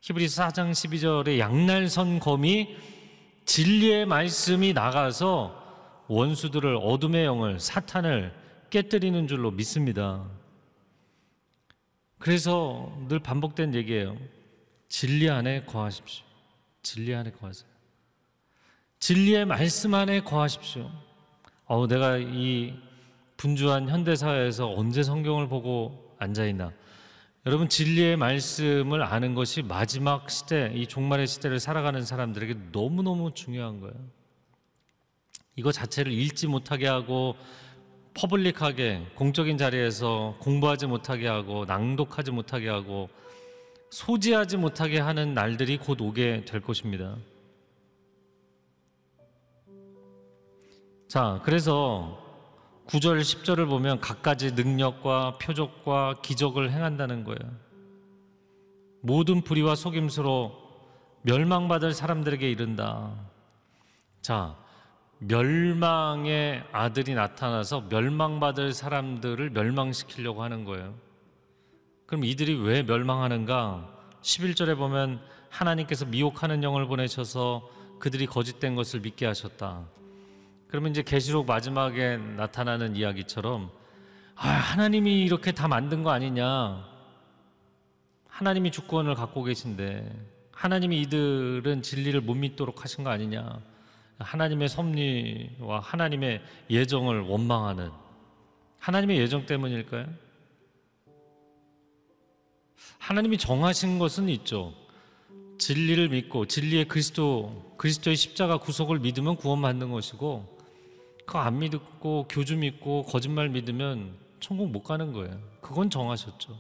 히브리서 0.02 0.44
4장 0.48 0.72
12절에 0.72 1.40
양날선 1.40 2.20
검이 2.20 2.76
진리의 3.46 4.06
말씀이 4.06 4.74
나가서 4.74 6.06
원수들을 6.08 6.78
어둠의 6.82 7.26
영을 7.26 7.60
사탄을 7.60 8.34
깨뜨리는 8.70 9.28
줄로 9.28 9.52
믿습니다. 9.52 10.26
그래서 12.20 12.92
늘 13.08 13.20
반복된 13.20 13.76
얘기예요. 13.76 14.18
진리 14.90 15.30
안에 15.30 15.66
거하십시오. 15.66 16.26
진리 16.82 17.14
안에 17.14 17.32
거하세요. 17.32 17.70
진리의 19.00 19.46
말씀 19.46 19.94
안에 19.94 20.22
거하십시오. 20.22 20.90
어, 21.66 21.88
내가 21.88 22.18
이 22.18 22.74
분주한 23.36 23.90
현대 23.90 24.16
사회에서 24.16 24.74
언제 24.74 25.04
성경을 25.04 25.48
보고 25.48 26.16
앉아 26.18 26.46
있나? 26.46 26.72
여러분 27.48 27.70
진리의 27.70 28.18
말씀을 28.18 29.02
아는 29.04 29.34
것이 29.34 29.62
마지막 29.62 30.30
시대, 30.30 30.70
이 30.76 30.86
종말의 30.86 31.28
시대를 31.28 31.62
살아가는 31.62 32.04
사람들에게 32.04 32.56
너무너무 32.74 33.34
중요한 33.34 33.80
거예요. 33.80 33.96
이거 35.56 35.72
자체를 35.72 36.12
읽지 36.12 36.48
못하게 36.48 36.88
하고 36.88 37.38
퍼블릭하게 38.16 39.12
공적인 39.16 39.58
자리에서 39.58 40.36
공부하지 40.42 40.88
못하게 40.88 41.30
하고 41.30 41.64
낭독하지 41.64 42.32
못하게 42.32 42.68
하고 42.68 43.08
소지하지 43.92 44.58
못하게 44.58 45.00
하는 45.00 45.34
날들이 45.34 45.78
곧 45.78 46.02
오게 46.02 46.44
될 46.44 46.60
것입니다. 46.60 47.16
자, 51.08 51.40
그래서 51.46 52.27
9절, 52.88 53.20
10절을 53.20 53.68
보면 53.68 54.00
갖가지 54.00 54.54
능력과 54.54 55.40
표적과 55.40 56.16
기적을 56.22 56.72
행한다는 56.72 57.26
거예요. 57.26 57.52
모든 59.02 59.42
불의와 59.42 59.76
속임수로 59.76 60.68
멸망받을 61.24 61.94
사람들에게 61.94 62.50
이른다. 62.50 63.14
자, 64.22 64.56
멸망의 65.20 66.64
아들이 66.72 67.14
나타나서 67.14 67.88
멸망받을 67.90 68.72
사람들을 68.72 69.50
멸망시키려고 69.50 70.44
하는 70.44 70.64
거예요. 70.64 70.96
그럼 72.06 72.24
이들이 72.24 72.56
왜 72.56 72.84
멸망하는가? 72.84 73.86
11절에 74.22 74.78
보면 74.78 75.20
하나님께서 75.50 76.06
미혹하는 76.06 76.64
영을 76.64 76.88
보내셔서 76.88 77.70
그들이 78.00 78.28
거짓된 78.28 78.76
것을 78.76 79.02
믿게 79.02 79.26
하셨다. 79.26 79.86
그러면 80.68 80.92
이제 80.92 81.02
계시록 81.02 81.46
마지막에 81.46 82.18
나타나는 82.18 82.96
이야기처럼 82.96 83.72
아, 84.36 84.48
하나님이 84.50 85.24
이렇게 85.24 85.52
다 85.52 85.68
만든 85.68 86.04
거 86.04 86.12
아니냐? 86.12 86.86
하나님이 88.28 88.72
주권을 88.72 89.16
갖고 89.16 89.44
계신데 89.44 90.12
하나님이 90.52 91.02
이들은 91.02 91.82
진리를 91.82 92.20
못 92.22 92.36
믿도록 92.36 92.84
하신 92.84 93.04
거 93.04 93.10
아니냐? 93.10 93.60
하나님의 94.20 94.68
섭리와 94.68 95.80
하나님의 95.80 96.42
예정을 96.70 97.22
원망하는 97.22 97.90
하나님의 98.80 99.20
예정 99.20 99.46
때문일까요? 99.46 100.08
하나님이 103.00 103.38
정하신 103.38 104.00
것은 104.00 104.28
있죠. 104.30 104.74
진리를 105.60 106.10
믿고 106.10 106.46
진리의 106.46 106.88
그리스도 106.88 107.74
그리스도의 107.78 108.16
십자가 108.16 108.58
구속을 108.58 109.00
믿으면 109.00 109.38
구원받는 109.38 109.92
것이고 109.92 110.57
그거 111.28 111.40
안 111.40 111.60
믿고 111.60 112.26
교주 112.30 112.56
믿고 112.56 113.04
거짓말 113.04 113.50
믿으면 113.50 114.16
천국 114.40 114.72
못 114.72 114.82
가는 114.82 115.12
거예요. 115.12 115.38
그건 115.60 115.90
정하셨죠. 115.90 116.58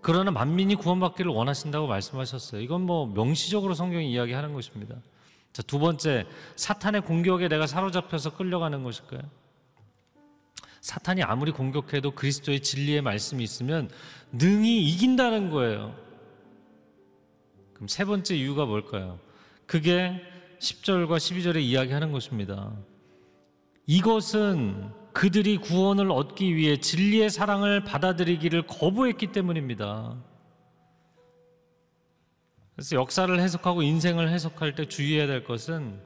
그러나 0.00 0.32
만민이 0.32 0.74
구원받기를 0.74 1.30
원하신다고 1.30 1.86
말씀하셨어요. 1.86 2.60
이건 2.62 2.82
뭐 2.82 3.06
명시적으로 3.06 3.74
성경이 3.74 4.10
이야기하는 4.12 4.54
것입니다. 4.54 4.96
자, 5.52 5.62
두 5.62 5.78
번째, 5.78 6.26
사탄의 6.56 7.02
공격에 7.02 7.46
내가 7.46 7.68
사로잡혀서 7.68 8.36
끌려가는 8.36 8.82
것일까요? 8.82 9.22
사탄이 10.80 11.22
아무리 11.22 11.52
공격해도 11.52 12.10
그리스도의 12.10 12.60
진리의 12.60 13.02
말씀이 13.02 13.44
있으면 13.44 13.88
능히 14.32 14.82
이긴다는 14.82 15.50
거예요. 15.50 15.94
그럼 17.74 17.86
세 17.86 18.04
번째 18.04 18.34
이유가 18.34 18.66
뭘까요? 18.66 19.20
그게 19.66 20.20
10절과 20.60 21.16
12절에 21.16 21.60
이야기하는 21.60 22.12
것입니다. 22.12 22.72
이것은 23.86 24.92
그들이 25.12 25.58
구원을 25.58 26.10
얻기 26.10 26.54
위해 26.54 26.78
진리의 26.78 27.30
사랑을 27.30 27.84
받아들이기를 27.84 28.66
거부했기 28.66 29.28
때문입니다. 29.32 30.16
그래서 32.76 32.96
역사를 32.96 33.40
해석하고 33.40 33.82
인생을 33.82 34.28
해석할 34.28 34.74
때 34.74 34.86
주의해야 34.86 35.26
될 35.26 35.42
것은 35.42 36.00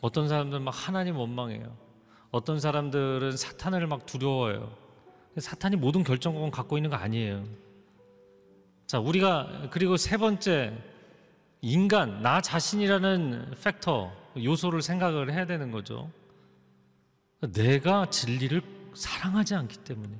어떤 0.00 0.28
사람들은 0.28 0.62
막 0.62 0.70
하나님 0.70 1.16
원망해요. 1.16 1.76
어떤 2.30 2.60
사람들은 2.60 3.36
사탄을 3.36 3.86
막 3.86 4.06
두려워해요. 4.06 4.76
사탄이 5.38 5.76
모든 5.76 6.04
결정권을 6.04 6.50
갖고 6.50 6.76
있는 6.76 6.90
거 6.90 6.96
아니에요. 6.96 7.44
자, 8.86 9.00
우리가 9.00 9.68
그리고 9.70 9.96
세 9.96 10.16
번째 10.16 10.76
인간 11.62 12.22
나 12.22 12.40
자신이라는 12.40 13.54
팩터 13.62 14.12
요소를 14.36 14.82
생각을 14.82 15.32
해야 15.32 15.46
되는 15.46 15.70
거죠. 15.70 16.10
내가 17.40 18.10
진리를 18.10 18.60
사랑하지 18.94 19.54
않기 19.54 19.78
때문에. 19.78 20.12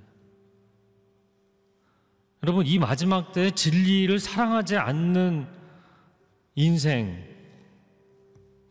여러분 2.45 2.67
이 2.67 2.79
마지막 2.79 3.33
때 3.33 3.51
진리를 3.51 4.19
사랑하지 4.19 4.77
않는 4.77 5.47
인생 6.55 7.25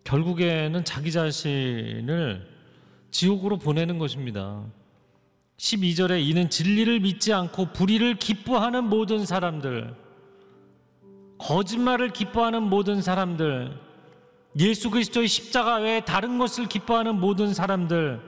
결국에는 0.04 0.84
자기 0.84 1.12
자신을 1.12 2.48
지옥으로 3.12 3.58
보내는 3.58 3.98
것입니다. 3.98 4.66
12절에 5.58 6.26
이는 6.26 6.50
진리를 6.50 7.02
믿지 7.02 7.34
않고 7.34 7.74
불의를 7.74 8.16
기뻐하는 8.16 8.86
모든 8.86 9.26
사람들 9.26 10.01
거짓말을 11.42 12.10
기뻐하는 12.14 12.64
모든 12.64 13.02
사람들 13.02 13.76
예수 14.60 14.90
그리스도의 14.92 15.28
십자가 15.28 15.78
외에 15.78 16.02
다른 16.02 16.38
것을 16.38 16.68
기뻐하는 16.68 17.20
모든 17.20 17.54
사람들 17.54 18.22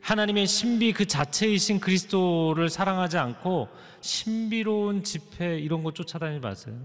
하나님의 0.00 0.46
신비 0.46 0.92
그 0.92 1.06
자체이신 1.06 1.80
그리스도를 1.80 2.68
사랑하지 2.68 3.18
않고 3.18 3.68
신비로운 4.00 5.02
집회 5.04 5.58
이런 5.58 5.82
거 5.82 5.92
쫓아다니지 5.92 6.40
마세요. 6.40 6.76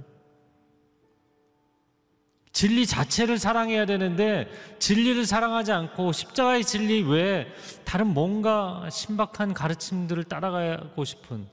진리 2.52 2.86
자체를 2.86 3.38
사랑해야 3.38 3.86
되는데 3.86 4.50
진리를 4.80 5.26
사랑하지 5.26 5.72
않고 5.72 6.12
십자가의 6.12 6.66
진리 6.66 7.02
외에 7.02 7.48
다른 7.86 8.08
뭔가 8.08 8.88
신박한 8.90 9.54
가르침들을 9.54 10.26
따라가고 10.26 11.06
싶은 11.06 11.48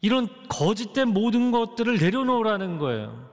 이런 0.00 0.28
거짓된 0.48 1.08
모든 1.08 1.50
것들을 1.50 1.98
내려놓으라는 1.98 2.78
거예요. 2.78 3.28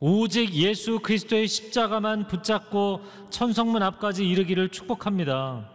오직 0.00 0.54
예수 0.54 1.00
그리스도의 1.00 1.48
십자가만 1.48 2.28
붙잡고 2.28 3.00
천성문 3.30 3.82
앞까지 3.82 4.28
이르기를 4.28 4.68
축복합니다. 4.68 5.70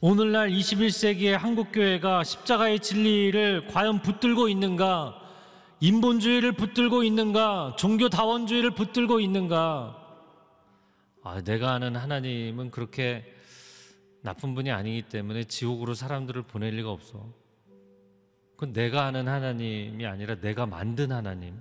오늘날 0.00 0.50
21세기의 0.50 1.32
한국교회가 1.32 2.24
십자가의 2.24 2.80
진리를 2.80 3.68
과연 3.68 4.02
붙들고 4.02 4.48
있는가? 4.48 5.18
인본주의를 5.80 6.52
붙들고 6.52 7.02
있는가? 7.02 7.74
종교다원주의를 7.76 8.72
붙들고 8.72 9.18
있는가? 9.18 9.98
아, 11.24 11.42
내가 11.42 11.72
아는 11.72 11.96
하나님은 11.96 12.70
그렇게 12.70 13.24
나쁜 14.22 14.54
분이 14.54 14.70
아니기 14.70 15.02
때문에 15.02 15.44
지옥으로 15.44 15.94
사람들을 15.94 16.42
보낼 16.42 16.76
리가 16.76 16.90
없어. 16.90 17.41
그건 18.62 18.74
내가 18.74 19.06
아는 19.06 19.26
하나님이 19.26 20.06
아니라 20.06 20.36
내가 20.36 20.66
만든 20.66 21.10
하나님. 21.10 21.60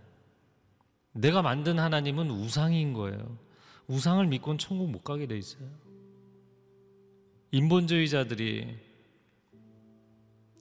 내가 1.13 1.41
만든 1.41 1.79
하나님은 1.79 2.29
우상인 2.29 2.93
거예요. 2.93 3.39
우상을 3.87 4.23
믿고는 4.27 4.59
천국 4.59 4.91
못 4.91 5.03
가게 5.03 5.25
돼 5.25 5.35
있어요. 5.35 5.67
인본주의자들이 7.49 8.77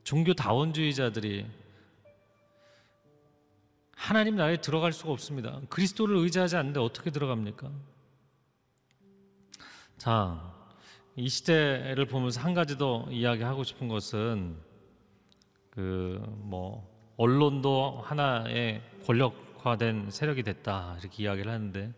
종교 0.03 0.33
다원주의자들이 0.33 1.45
하나님 3.95 4.37
나라에 4.37 4.63
들어갈 4.63 4.95
수가 4.95 5.13
없습니다. 5.13 5.61
그리스도를 5.69 6.17
의지하지 6.17 6.57
않는데 6.57 6.81
어떻게 6.81 7.11
들어갑니까? 7.11 7.71
자, 9.99 10.55
이 11.17 11.29
시대를 11.29 12.07
보면서 12.07 12.41
한 12.41 12.55
가지 12.55 12.79
더 12.79 13.07
이야기하고 13.11 13.63
싶은 13.63 13.89
것은 13.89 14.70
그 15.71 16.21
뭐 16.51 16.89
언론도 17.17 18.01
하나의 18.03 18.81
권력화된 19.05 20.11
세력이 20.11 20.43
됐다 20.43 20.97
이렇게 21.01 21.25
이야기를 21.25 21.53
하는데 21.53 21.93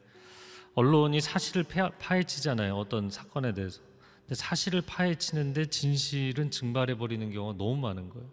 언론이 0.75 1.21
사실을 1.21 1.65
파헤치잖아요. 1.99 2.75
어떤 2.75 3.09
사건에 3.09 3.53
대해서. 3.55 3.81
근데 4.23 4.35
사실을 4.35 4.83
파헤치는데 4.85 5.67
진실은 5.67 6.51
증발해 6.51 6.97
버리는 6.97 7.31
경우가 7.31 7.57
너무 7.57 7.77
많은 7.77 8.09
거예요. 8.09 8.27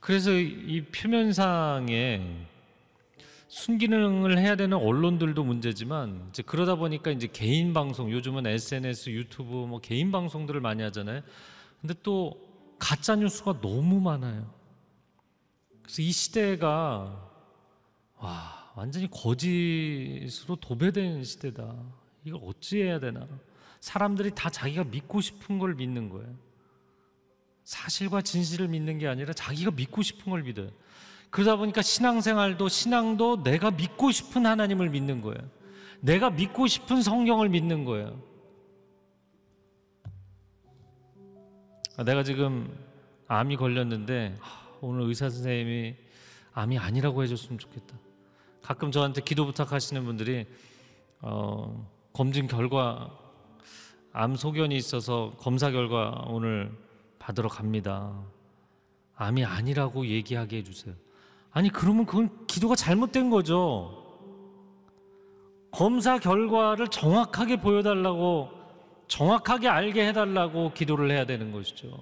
그래서 0.00 0.32
이 0.32 0.82
표면상에 0.86 2.46
순기능을 3.48 4.38
해야 4.38 4.56
되는 4.56 4.78
언론들도 4.78 5.44
문제지만 5.44 6.28
이제 6.30 6.42
그러다 6.42 6.76
보니까 6.76 7.10
이제 7.10 7.28
개인 7.30 7.74
방송 7.74 8.10
요즘은 8.10 8.46
SNS, 8.46 9.10
유튜브 9.10 9.66
뭐 9.66 9.78
개인 9.78 10.10
방송들을 10.10 10.58
많이 10.62 10.82
하잖아요. 10.84 11.20
근데 11.82 11.94
또 12.02 12.51
가짜 12.82 13.14
뉴스가 13.14 13.60
너무 13.60 14.00
많아요. 14.00 14.52
그래서 15.82 16.02
이 16.02 16.10
시대가 16.10 17.30
와 18.18 18.72
완전히 18.74 19.08
거짓으로 19.08 20.56
도배된 20.56 21.22
시대다. 21.22 21.76
이걸 22.24 22.40
어찌해야 22.44 22.98
되나? 22.98 23.28
사람들이 23.78 24.32
다 24.34 24.50
자기가 24.50 24.82
믿고 24.82 25.20
싶은 25.20 25.60
걸 25.60 25.76
믿는 25.76 26.08
거예요. 26.08 26.28
사실과 27.62 28.20
진실을 28.20 28.66
믿는 28.66 28.98
게 28.98 29.06
아니라 29.06 29.32
자기가 29.32 29.70
믿고 29.70 30.02
싶은 30.02 30.28
걸 30.28 30.42
믿어요. 30.42 30.68
그러다 31.30 31.54
보니까 31.54 31.82
신앙생활도 31.82 32.68
신앙도 32.68 33.44
내가 33.44 33.70
믿고 33.70 34.10
싶은 34.10 34.44
하나님을 34.44 34.90
믿는 34.90 35.20
거예요. 35.20 35.38
내가 36.00 36.30
믿고 36.30 36.66
싶은 36.66 37.00
성경을 37.00 37.48
믿는 37.48 37.84
거예요. 37.84 38.20
아, 42.02 42.04
내가 42.04 42.24
지금 42.24 42.68
암이 43.28 43.54
걸렸는데 43.56 44.36
오늘 44.80 45.06
의사 45.06 45.30
선생님이 45.30 45.94
암이 46.52 46.76
아니라고 46.76 47.22
해줬으면 47.22 47.60
좋겠다. 47.60 47.94
가끔 48.60 48.90
저한테 48.90 49.20
기도 49.20 49.46
부탁하시는 49.46 50.04
분들이 50.04 50.48
어, 51.20 51.88
검진 52.12 52.48
결과 52.48 53.16
암 54.12 54.34
소견이 54.34 54.76
있어서 54.76 55.34
검사 55.38 55.70
결과 55.70 56.24
오늘 56.26 56.76
받으러 57.20 57.48
갑니다. 57.48 58.12
암이 59.14 59.44
아니라고 59.44 60.04
얘기하게 60.04 60.56
해주세요. 60.56 60.96
아니, 61.52 61.68
그러면 61.68 62.04
그건 62.04 62.46
기도가 62.48 62.74
잘못된 62.74 63.30
거죠. 63.30 64.02
검사 65.70 66.18
결과를 66.18 66.88
정확하게 66.88 67.60
보여달라고, 67.60 68.48
정확하게 69.12 69.68
알게 69.68 70.08
해달라고 70.08 70.72
기도를 70.72 71.10
해야 71.10 71.26
되는 71.26 71.52
것이죠. 71.52 72.00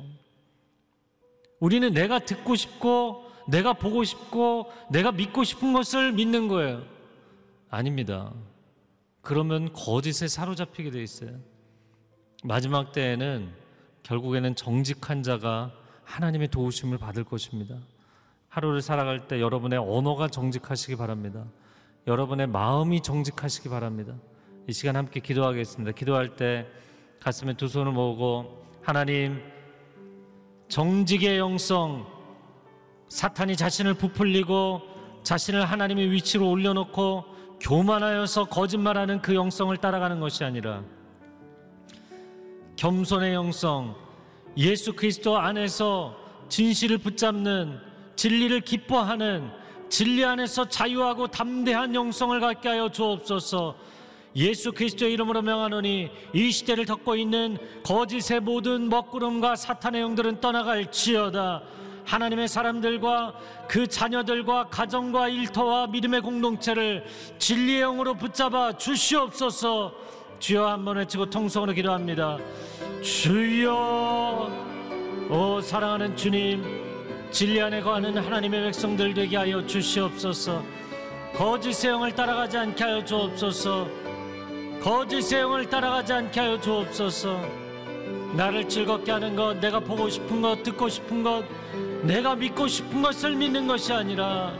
우리는 1.58 1.92
내가 1.92 2.20
듣고 2.20 2.54
싶고, 2.54 3.28
내가 3.48 3.72
보고 3.72 4.04
싶고, 4.04 4.70
내가 4.92 5.10
믿고 5.10 5.42
싶은 5.42 5.72
것을 5.72 6.12
믿는 6.12 6.46
거예요. 6.46 6.84
아닙니다. 7.68 8.32
그러면 9.22 9.72
거짓에 9.72 10.28
사로잡히게 10.28 10.92
돼 10.92 11.02
있어요. 11.02 11.32
마지막 12.44 12.92
때에는 12.92 13.52
결국에는 14.04 14.54
정직한 14.54 15.24
자가 15.24 15.72
하나님의 16.04 16.48
도우심을 16.48 16.98
받을 16.98 17.24
것입니다. 17.24 17.74
하루를 18.48 18.82
살아갈 18.82 19.26
때 19.26 19.40
여러분의 19.40 19.80
언어가 19.80 20.28
정직하시기 20.28 20.94
바랍니다. 20.94 21.44
여러분의 22.06 22.46
마음이 22.46 23.02
정직하시기 23.02 23.68
바랍니다. 23.68 24.14
이 24.68 24.72
시간 24.72 24.94
함께 24.94 25.18
기도하겠습니다. 25.18 25.90
기도할 25.92 26.36
때 26.36 26.68
가슴에 27.20 27.54
두 27.54 27.68
손을 27.68 27.92
모으고 27.92 28.64
하나님 28.82 29.42
정직의 30.68 31.38
영성 31.38 32.06
사탄이 33.08 33.56
자신을 33.56 33.94
부풀리고 33.94 34.80
자신을 35.22 35.64
하나님의 35.64 36.10
위치로 36.10 36.48
올려놓고 36.48 37.24
교만하여서 37.60 38.46
거짓말하는 38.46 39.20
그 39.20 39.34
영성을 39.34 39.76
따라가는 39.76 40.18
것이 40.20 40.44
아니라 40.44 40.82
겸손의 42.76 43.34
영성 43.34 43.94
예수 44.56 44.94
그리스도 44.94 45.36
안에서 45.38 46.16
진실을 46.48 46.98
붙잡는 46.98 47.78
진리를 48.16 48.60
기뻐하는 48.62 49.50
진리 49.90 50.24
안에서 50.24 50.68
자유하고 50.68 51.28
담대한 51.28 51.94
영성을 51.94 52.38
갖게 52.40 52.68
하여 52.68 52.88
주옵소서. 52.88 53.76
예수 54.36 54.72
그리스도의 54.72 55.12
이름으로 55.14 55.42
명하노니 55.42 56.10
이 56.32 56.50
시대를 56.50 56.86
덮고 56.86 57.16
있는 57.16 57.58
거짓의 57.84 58.40
모든 58.40 58.88
먹구름과 58.88 59.56
사탄의 59.56 60.00
영들은 60.02 60.40
떠나갈지어다. 60.40 61.62
하나님의 62.04 62.48
사람들과 62.48 63.34
그 63.68 63.86
자녀들과 63.86 64.68
가정과 64.68 65.28
일터와 65.28 65.88
믿음의 65.88 66.22
공동체를 66.22 67.04
진리의 67.38 67.80
영으로 67.82 68.14
붙잡아 68.14 68.72
주시옵소서. 68.76 69.94
주여 70.38 70.66
한 70.66 70.84
번 70.84 70.96
외치고 70.96 71.28
통성으로 71.28 71.72
기도합니다. 71.72 72.38
주여, 73.02 74.50
오 75.30 75.60
사랑하는 75.60 76.16
주님. 76.16 76.80
진리 77.30 77.60
안에 77.60 77.80
거하는 77.80 78.16
하나님의 78.16 78.62
백성들 78.64 79.14
되게 79.14 79.36
하여 79.36 79.64
주시옵소서. 79.64 80.64
거짓의 81.36 81.92
영을 81.92 82.12
따라가지 82.14 82.58
않게 82.58 82.82
하여 82.82 83.04
주옵소서. 83.04 83.99
거짓의 84.82 85.42
영을 85.42 85.68
따라가지 85.68 86.12
않게 86.14 86.40
하여 86.40 86.58
주옵소서. 86.58 87.38
나를 88.34 88.66
즐겁게 88.66 89.12
하는 89.12 89.36
것, 89.36 89.58
내가 89.58 89.78
보고 89.78 90.08
싶은 90.08 90.40
것, 90.40 90.62
듣고 90.62 90.88
싶은 90.88 91.22
것, 91.22 91.44
내가 92.02 92.34
믿고 92.34 92.66
싶은 92.66 93.02
것을 93.02 93.36
믿는 93.36 93.66
것이 93.66 93.92
아니라 93.92 94.54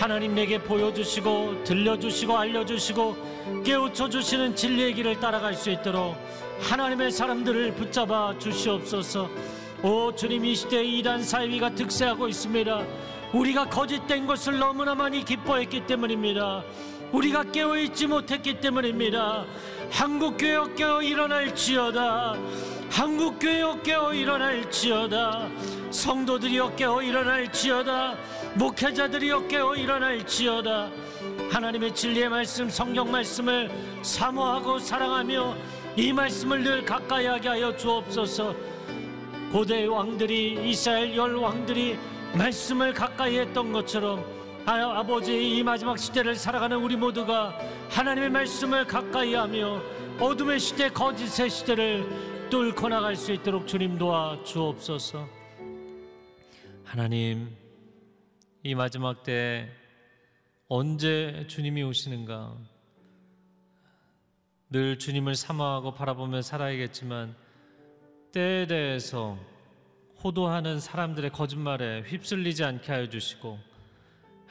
하나님 0.00 0.34
내게 0.34 0.58
보여주시고 0.58 1.64
들려주시고 1.64 2.38
알려주시고 2.38 3.62
깨우쳐 3.62 4.08
주시는 4.08 4.56
진리의 4.56 4.94
길을 4.94 5.20
따라갈 5.20 5.54
수 5.54 5.68
있도록 5.70 6.16
하나님의 6.60 7.10
사람들을 7.10 7.74
붙잡아 7.74 8.38
주시옵소서. 8.38 9.28
오 9.82 10.14
주님 10.14 10.46
이 10.46 10.54
시대에 10.54 10.82
이단 10.82 11.22
사이비가 11.22 11.74
득세하고 11.74 12.28
있습니다. 12.28 12.86
우리가 13.34 13.68
거짓된 13.68 14.26
것을 14.26 14.58
너무나 14.58 14.94
많이 14.94 15.22
기뻐했기 15.24 15.86
때문입니다. 15.86 16.62
우리가 17.12 17.44
깨어 17.44 17.76
있지 17.78 18.06
못했기 18.06 18.60
때문입니다. 18.60 19.44
한국교회 19.90 20.74
깨어 20.74 21.02
일어날지어다. 21.02 22.34
한국교회 22.90 23.82
깨어 23.82 24.14
일어날지어다. 24.14 25.48
성도들이 25.90 26.58
깨어 26.76 27.02
일어날지어다. 27.02 28.16
목회자들이 28.54 29.30
깨어 29.48 29.74
일어날지어다. 29.76 30.90
하나님의 31.50 31.94
진리의 31.94 32.30
말씀, 32.30 32.70
성경 32.70 33.10
말씀을 33.10 33.70
사모하고 34.00 34.78
사랑하며 34.78 35.56
이 35.96 36.12
말씀을 36.12 36.64
늘 36.64 36.84
가까이 36.84 37.26
하게 37.26 37.48
하여 37.48 37.76
주옵소서. 37.76 38.54
고대 39.52 39.84
왕들이 39.84 40.70
이스라엘 40.70 41.14
열 41.14 41.36
왕들이 41.36 41.98
말씀을 42.34 42.94
가까이 42.94 43.38
했던 43.38 43.70
것처럼 43.70 44.41
아, 44.64 45.00
아버지 45.00 45.58
이 45.58 45.62
마지막 45.64 45.98
시대를 45.98 46.36
살아가는 46.36 46.76
우리 46.76 46.94
모두가 46.94 47.58
하나님의 47.90 48.30
말씀을 48.30 48.86
가까이 48.86 49.34
하며 49.34 49.82
어둠의 50.20 50.60
시대 50.60 50.88
거짓의 50.88 51.50
시대를 51.50 52.48
뚫고 52.48 52.88
나갈 52.88 53.16
수 53.16 53.32
있도록 53.32 53.66
주님 53.66 53.98
도와 53.98 54.40
주옵소서. 54.44 55.28
하나님 56.84 57.56
이 58.62 58.76
마지막 58.76 59.24
때 59.24 59.68
언제 60.68 61.44
주님이 61.48 61.82
오시는가? 61.82 62.56
늘 64.70 64.96
주님을 64.96 65.34
사모하고 65.34 65.92
바라보며 65.92 66.40
살아야겠지만 66.40 67.34
때에 68.30 68.68
대해서 68.68 69.36
호도하는 70.22 70.78
사람들의 70.78 71.30
거짓말에 71.32 72.02
휩쓸리지 72.02 72.62
않게 72.62 72.92
하여 72.92 73.08
주시고 73.08 73.71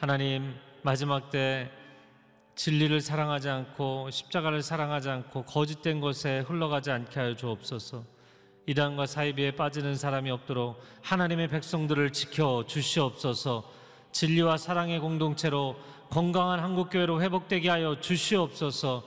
하나님 0.02 0.56
마지막 0.82 1.30
때 1.30 1.70
진리를 2.56 3.00
사랑하지 3.00 3.48
않고 3.48 4.10
십자가를 4.10 4.60
사랑하지 4.60 5.08
않고 5.08 5.44
거짓된 5.44 6.00
것에 6.00 6.40
흘러가지 6.40 6.90
않게 6.90 7.20
하여 7.20 7.36
주옵소서. 7.36 8.02
이단과 8.66 9.06
사이비에 9.06 9.52
빠지는 9.52 9.94
사람이 9.94 10.28
없도록 10.32 10.82
하나님의 11.02 11.46
백성들을 11.46 12.10
지켜 12.10 12.64
주시옵소서. 12.66 13.62
진리와 14.10 14.56
사랑의 14.56 14.98
공동체로 14.98 15.76
건강한 16.10 16.58
한국 16.58 16.90
교회로 16.90 17.22
회복되게 17.22 17.68
하여 17.68 18.00
주시옵소서. 18.00 19.04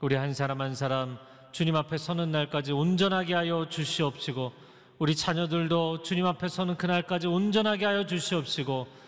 우리 0.00 0.14
한 0.14 0.32
사람 0.32 0.62
한 0.62 0.74
사람 0.74 1.18
주님 1.52 1.76
앞에 1.76 1.98
서는 1.98 2.32
날까지 2.32 2.72
온전하게 2.72 3.34
하여 3.34 3.68
주시옵시고 3.68 4.52
우리 5.00 5.14
자녀들도 5.14 6.00
주님 6.00 6.24
앞에 6.24 6.48
서는 6.48 6.78
그날까지 6.78 7.26
온전하게 7.26 7.84
하여 7.84 8.06
주시옵시고 8.06 9.00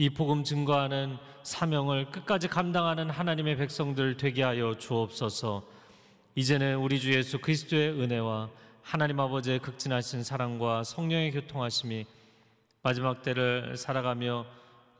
이 0.00 0.10
복음 0.10 0.44
증거하는 0.44 1.18
사명을 1.42 2.12
끝까지 2.12 2.46
감당하는 2.46 3.10
하나님의 3.10 3.56
백성들 3.56 4.16
되게 4.16 4.44
하여 4.44 4.76
주옵소서. 4.78 5.64
이제는 6.36 6.76
우리 6.76 7.00
주 7.00 7.12
예수 7.12 7.40
그리스도의 7.40 8.00
은혜와 8.00 8.48
하나님 8.80 9.18
아버지의 9.18 9.58
극진하신 9.58 10.22
사랑과 10.22 10.84
성령의 10.84 11.32
교통하심이 11.32 12.06
마지막 12.80 13.22
때를 13.22 13.76
살아가며 13.76 14.46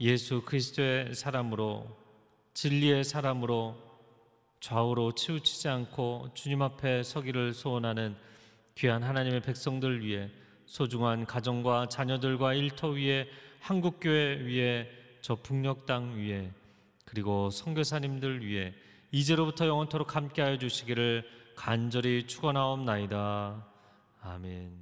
예수 0.00 0.42
그리스도의 0.42 1.14
사람으로 1.14 1.96
진리의 2.54 3.04
사람으로 3.04 3.76
좌우로 4.58 5.12
치우치지 5.12 5.68
않고 5.68 6.30
주님 6.34 6.60
앞에 6.60 7.04
서기를 7.04 7.54
소원하는 7.54 8.16
귀한 8.74 9.04
하나님의 9.04 9.42
백성들 9.42 10.04
위해 10.04 10.28
소중한 10.66 11.24
가정과 11.24 11.86
자녀들과 11.86 12.54
일터 12.54 12.88
위에 12.88 13.28
한국교회 13.68 14.44
위에 14.46 14.88
저 15.20 15.34
북녘 15.34 15.84
땅 15.84 16.16
위에 16.16 16.50
그리고 17.04 17.50
선교사님들 17.50 18.42
위해 18.42 18.72
이제로부터 19.10 19.66
영원토록 19.66 20.16
함께하여 20.16 20.56
주시기를 20.56 21.22
간절히 21.54 22.26
축원하옵나이다. 22.26 23.66
아멘. 24.22 24.72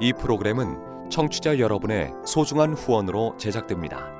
이 0.00 0.12
프로그램은 0.12 1.10
청취자 1.10 1.58
여러분의 1.58 2.12
소중한 2.24 2.72
후원으로 2.74 3.36
제작됩니다. 3.36 4.19